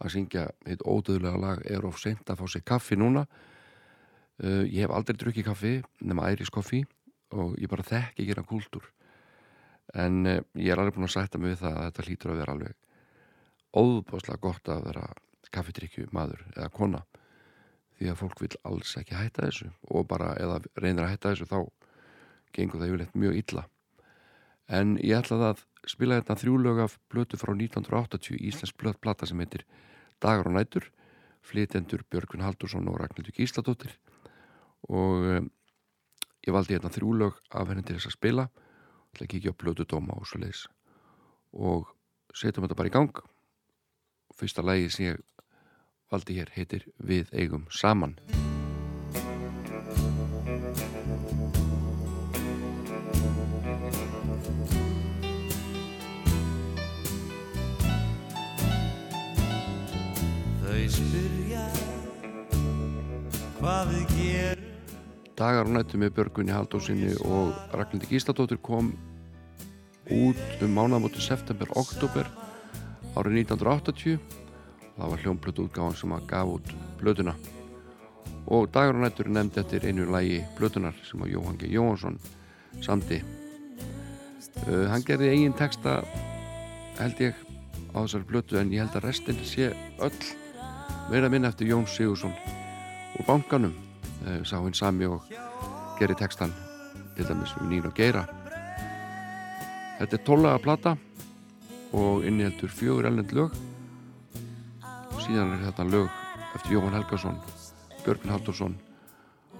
[0.02, 3.26] að syngja eitt ódöðlega lag er of sent að fá sér kaffi núna.
[4.42, 5.72] Uh, ég hef aldrei drukkið kaffi
[6.02, 6.82] nema æris koffi
[7.32, 8.86] og ég bara þekki ekki hérna kúltúr.
[9.94, 12.40] En uh, ég er alveg búin að sætta mig við það að þetta hlýtur að
[12.42, 12.78] vera alveg
[13.72, 15.06] óbáslega gott að vera
[15.52, 17.02] kaffidrykju maður eða kona.
[17.98, 21.48] Því að fólk vil alls ekki hætta þessu og bara eða reynir að hætta þessu
[21.50, 21.58] þá
[22.56, 23.66] gengur það yfirleitt mjög illa.
[24.72, 29.64] En ég ætlaði að spila þetta þrjúlög af blötu frá 1980 Íslands blötplata sem heitir
[30.22, 30.86] Dagar og nætur
[31.42, 33.96] flytendur Björgvin Haldursson og Ragnhildur Gísladóttir.
[34.88, 35.50] Og um,
[36.46, 38.46] ég valdi hérna þrjúlög af henni til þess að spila.
[39.12, 40.68] Ætla að kíkja á blötu dóma og svo leiðis
[41.52, 41.90] og
[42.32, 43.18] setjum þetta bara í gang.
[44.38, 45.20] Fyrsta lagi sem ég
[46.12, 48.16] valdi hér heitir Við eigum saman
[65.36, 68.92] Dagar og nættu með Björgunni Haldósinni og Ragnhildi Gísladóttir kom
[70.12, 72.28] út um mánamóti september-oktober
[73.18, 74.20] árið 1980
[74.96, 77.34] það var hljómblötu útgáðan sem að gaf út blötuna
[78.46, 81.72] og Dagar og nættur er nefnd eftir einu lægi blötunar sem að Jóhann G.
[81.74, 82.18] Jóhansson
[82.82, 83.22] samdi.
[84.66, 86.02] Uh, hann gerði eigin texta
[87.00, 87.34] held ég
[87.94, 90.18] á þessari blötu en ég held að restin sé öll
[91.10, 92.34] meira minna eftir Jón Sigursson
[93.18, 93.74] og bankanum
[94.26, 95.26] uh, sá hinn sami og
[95.98, 96.52] gerir textan
[97.16, 98.26] til dæmis við og Geira
[99.98, 100.96] Þetta er tólaga plata
[101.94, 103.52] og inniheldur fjögur ellend lög
[105.12, 106.08] og síðan er þetta lög
[106.56, 107.38] eftir Jóhann Helgason
[108.02, 108.78] Björgvin Haldursson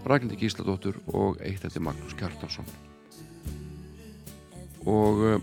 [0.03, 2.67] Ragnhildi Gísladóttur og eitt eftir Magnús Kjartarsson
[4.83, 5.37] og uh,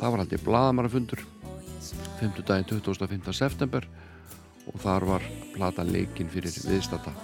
[0.00, 1.22] það var haldið blaðamarafundur
[2.18, 2.42] 5.
[2.42, 3.32] daginn 25.
[3.36, 3.86] september
[4.68, 7.14] og þar var plata leikinn fyrir viðstata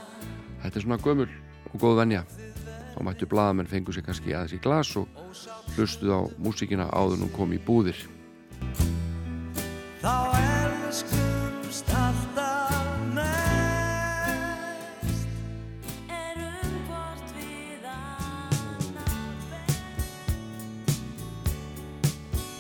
[0.65, 1.29] þetta er svona gömul
[1.73, 2.25] og góð venja.
[2.95, 5.09] Þá mættu blaðamenn fengu sér kannski aðeins í glas og
[5.75, 7.99] hlustuð á músíkina áður nú kom í búðir.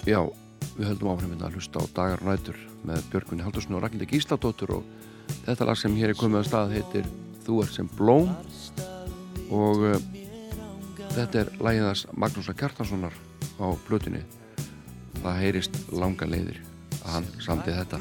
[0.04, 0.20] Já,
[0.76, 4.10] við höldum áfram hérna að hlusta á dagar og nætur með Björgunni Haldursson og Ragnhildi
[4.12, 4.82] Gísladóttur og
[5.44, 7.12] þetta lag sem hér er komið að stað heitir
[7.44, 8.30] Þú ert sem blóm.
[9.52, 9.98] Og uh,
[11.14, 13.14] þetta er lægiðas Magnúsa Kjartanssonar
[13.60, 14.22] á blötunni
[15.20, 16.58] það heyrist langa leiðir
[17.04, 17.98] að hann samtið þetta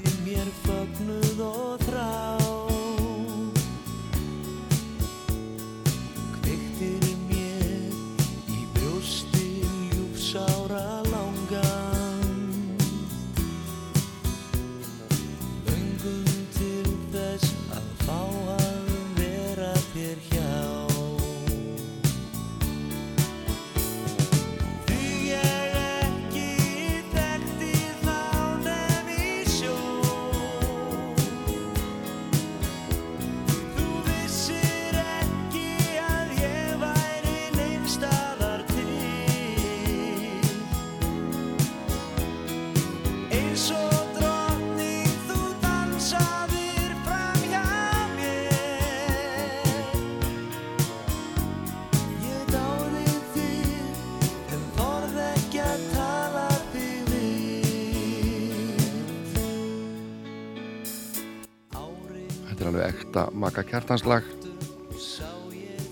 [63.23, 64.23] þetta Maka Kjartanslag.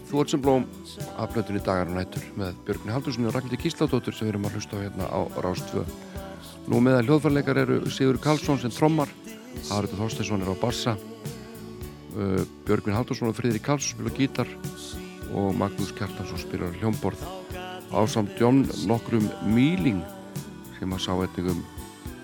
[0.09, 0.65] Þú ert sem blóm
[1.17, 4.57] af blötunni dagar og nættur með Björgni Haldurssoni og Ragnhildi Gísladóttur sem við erum að
[4.57, 5.85] hlusta á hérna á Rástvö
[6.67, 9.09] Nú meðal hljóðfarleikar eru Sigur Karlsson sem trommar
[9.69, 14.51] Harður Þorsteinsson er á bassa uh, Björgvin Haldursson og Friðri Karlsson spila gítar
[15.31, 17.23] og Magnús Kjartansson spila hljómborð.
[17.95, 20.03] Ásamt Jón nokkrum Míling
[20.77, 21.63] sem að sá etningum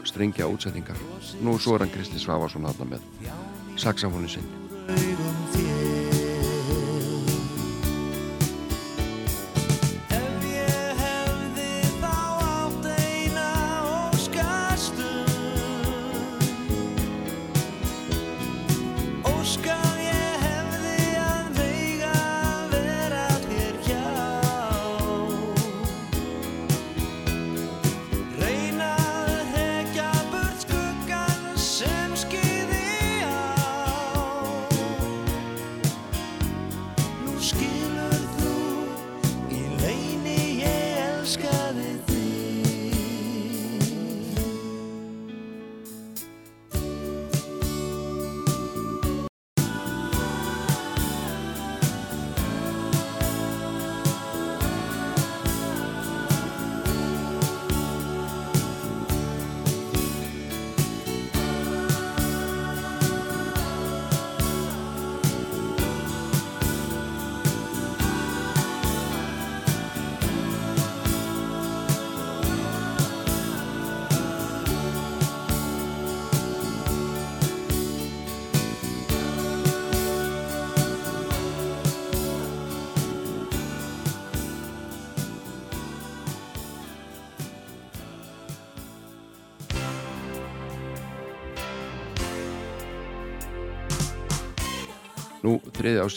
[0.08, 1.00] strengja útsettingar
[1.40, 3.04] nú svo er hann Kristi Svavarsson hann með
[3.80, 4.67] saxafónin sinn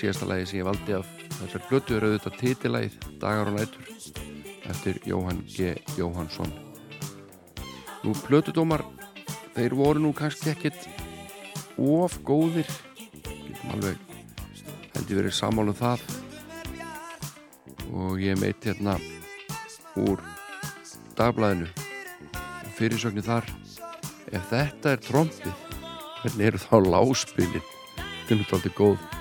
[0.00, 3.90] síðasta lagi sem ég valdi af þessar blötu er auðvitað titilæð Dagar og nætur
[4.70, 5.74] eftir Jóhann G.
[5.98, 6.52] Jóhannsson.
[8.04, 8.84] Nú, blötudómar
[9.56, 10.86] þeir voru nú kannski ekkit
[11.76, 12.68] of góðir.
[13.26, 14.00] Getum alveg
[14.94, 16.04] held ég verið sammála um það.
[17.90, 18.96] Og ég meit hérna
[20.00, 20.22] úr
[21.18, 21.68] dagblæðinu
[22.78, 23.48] fyrirsögnu þar
[24.32, 25.64] ef þetta er trompið
[26.20, 29.19] hvernig eru þá láspilin þetta er náttúrulega góð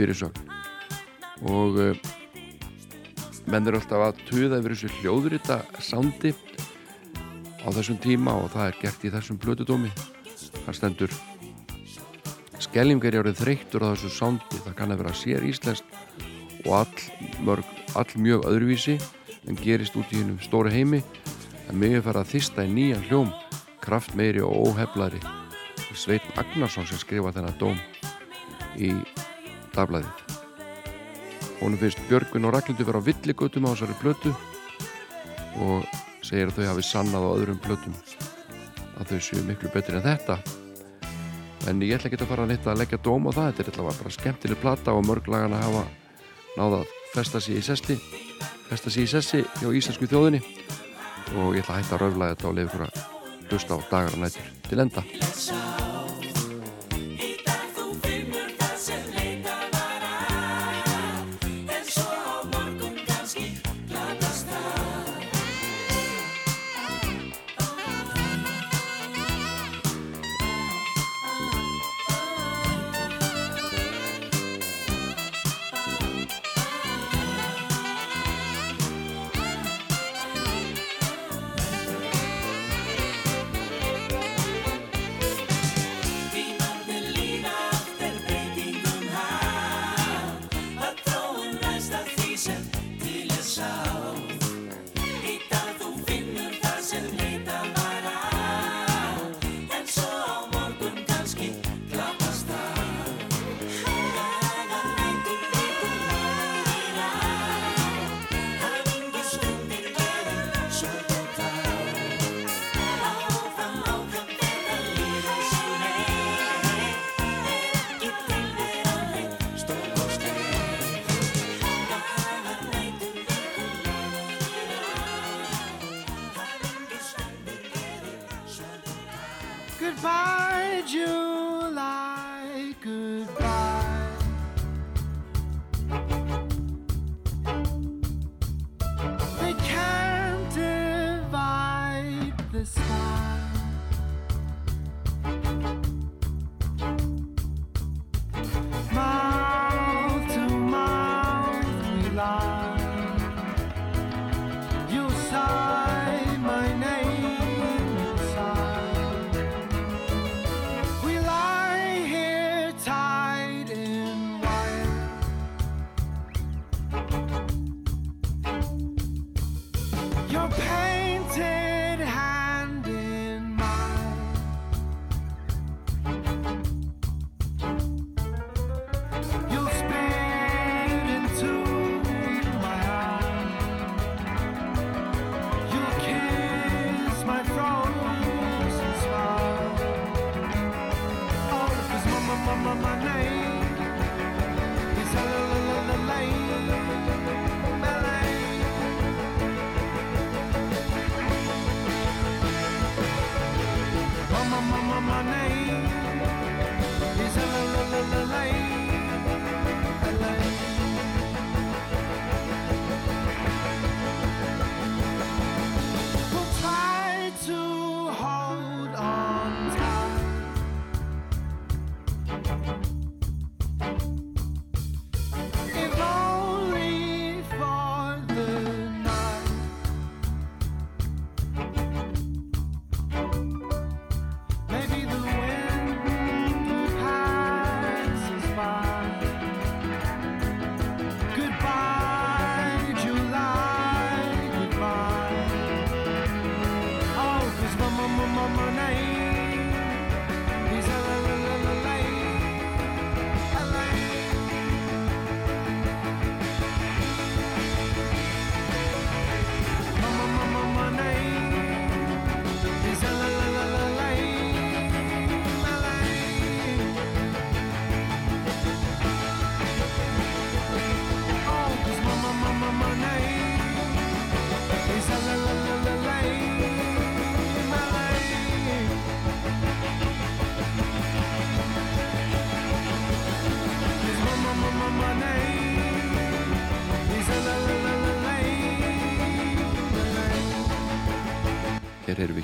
[0.00, 0.50] fyrirsögn
[1.50, 2.10] og uh,
[3.50, 6.34] menn eru alltaf að tuða yfir þessu hljóðrita sándi
[7.60, 9.92] á þessum tíma og það er gert í þessum blötudómi
[10.64, 11.16] það stendur
[12.60, 15.96] skellingar er orðið þreyttur á þessu sándi það kann að vera sér íslenskt
[16.66, 17.00] og all,
[17.44, 17.64] mörg,
[17.96, 18.98] all mjög öðruvísi
[19.48, 21.02] en gerist út í hennum stóri heimi.
[21.72, 23.30] Mig er farið að þista í nýjan hljóm
[23.80, 25.20] kraft meiri og óheflari.
[25.94, 27.78] Sveit Agnarsson sem skrifa þennan dóm
[28.78, 28.92] í
[29.76, 30.30] dagblæðið
[31.60, 34.32] honum finnst Björgvin og Ragnhildur vera á villigötum á þessari plötu
[35.60, 35.84] og
[36.24, 37.96] segir að þau hafi sannað á öðrum plötum
[39.00, 40.38] að þau séu miklu betri en þetta.
[41.68, 43.80] En ég ætla ekki að fara að neitt að leggja dóm á það, þetta er
[43.82, 45.84] alltaf bara skemmtileg plata og mörg lagan að hafa
[46.56, 47.98] náða að festa sig í sesti
[48.70, 50.40] festa sig í sessi hjá íslensku þjóðinni.
[51.36, 54.16] Og ég ætla að hætta að röfla þetta og lefa ykkur að hlusta á dagar
[54.16, 55.04] og nætur til enda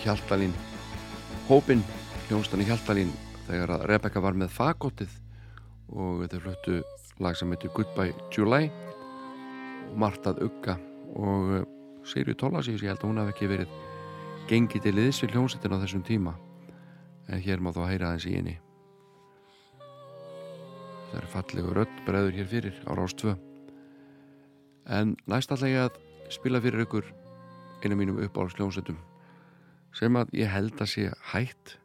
[0.06, 0.52] Hjaltalín
[1.48, 1.80] hópin,
[2.28, 3.08] hljónstan í Hjaltalín
[3.48, 5.16] þegar að Rebecca var með fagótið
[5.90, 6.76] og þau fluttu
[7.18, 8.68] lag sem heitir Goodbye July
[9.88, 10.76] og Martað Ugga
[11.18, 11.64] og uh,
[12.06, 13.74] Sigri Tólasís, ég held að hún hafi ekki verið
[14.46, 16.36] gengið til liðs við hljónsettin á þessum tíma.
[17.26, 18.54] En hér má þá heyra aðeins í henni.
[21.10, 23.34] Það er fallegu rödd breður hér fyrir á Rás 2
[24.86, 25.98] en næst ég að
[26.30, 27.10] spila fyrir ykkur
[27.82, 29.02] einu mínum uppáhalsljónsettum
[29.96, 31.76] sem að ég held að sé hætt.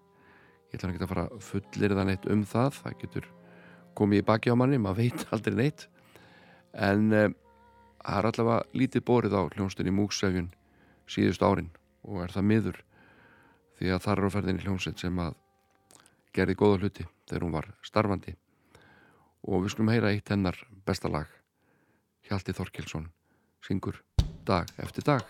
[0.72, 3.28] Ég ætla ekki að fara að fullir það neitt um það það getur
[3.98, 5.88] komið í baki á manni maður veit aldrei neitt.
[6.72, 7.36] En um,
[8.02, 10.52] það er allavega lítið borið á hljónstinni Múksefjun
[11.12, 11.72] síðust árin
[12.08, 12.80] og er það miður
[13.80, 15.36] því að það er á ferðinni hljónsett sem að
[16.36, 18.36] gerði góða hluti þegar hún var starfandi.
[19.48, 20.58] Og við skulum heyra eitt hennar
[20.88, 21.28] besta lag.
[22.28, 23.10] Hjalti Þorkelsson
[23.66, 24.00] syngur
[24.48, 25.26] dag eftir dag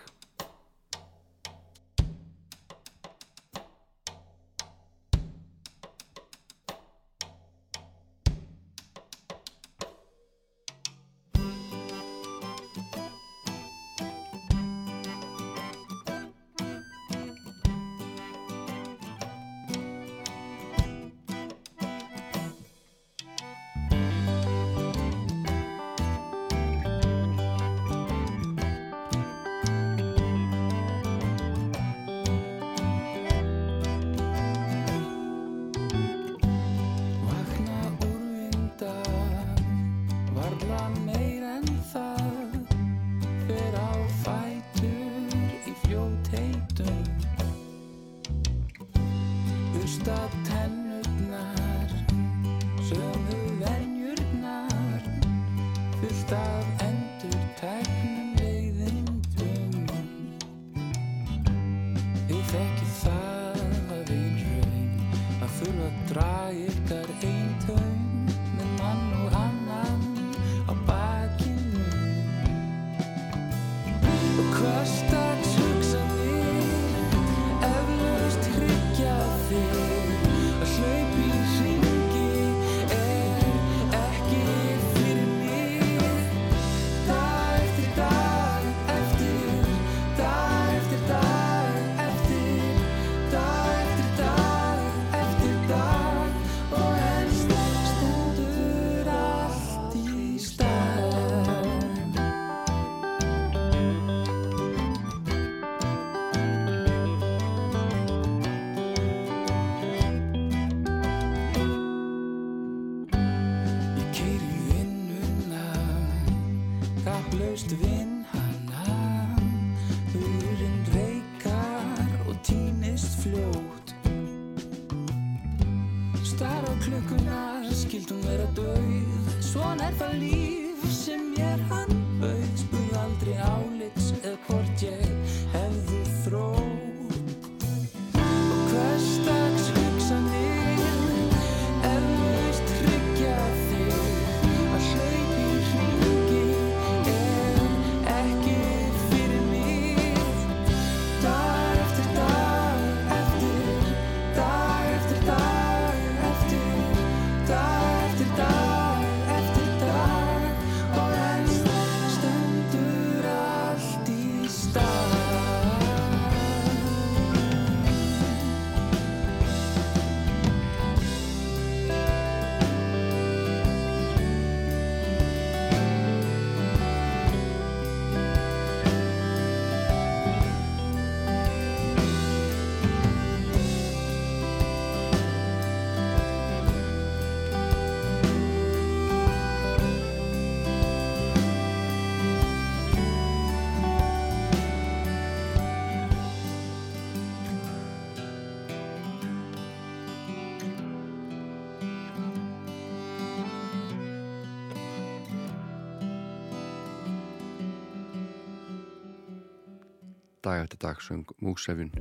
[210.52, 211.96] dag eftir dag söng Múksefjun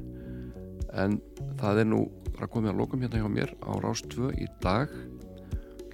[0.94, 1.18] en
[1.60, 2.02] það er nú
[2.36, 4.92] bara komið að lokum hérna hjá mér á Rástvö í dag.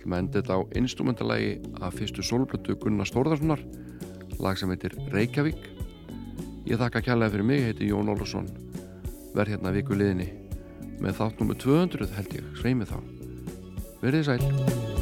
[0.08, 1.52] Við endið þetta á instrumentalagi
[1.84, 3.64] af fyrstu solblötu Gunnar Stórðarssonar
[4.40, 5.60] lag sem heitir Reykjavík.
[6.68, 8.48] Ég þakka kjærlega fyrir mig, heiti Jón Ólafsson.
[9.36, 10.30] Verð hérna viku liðinni.
[11.04, 13.02] Með þátt nummer 200 held ég, sveimi þá.
[14.02, 14.97] Verið þið sæl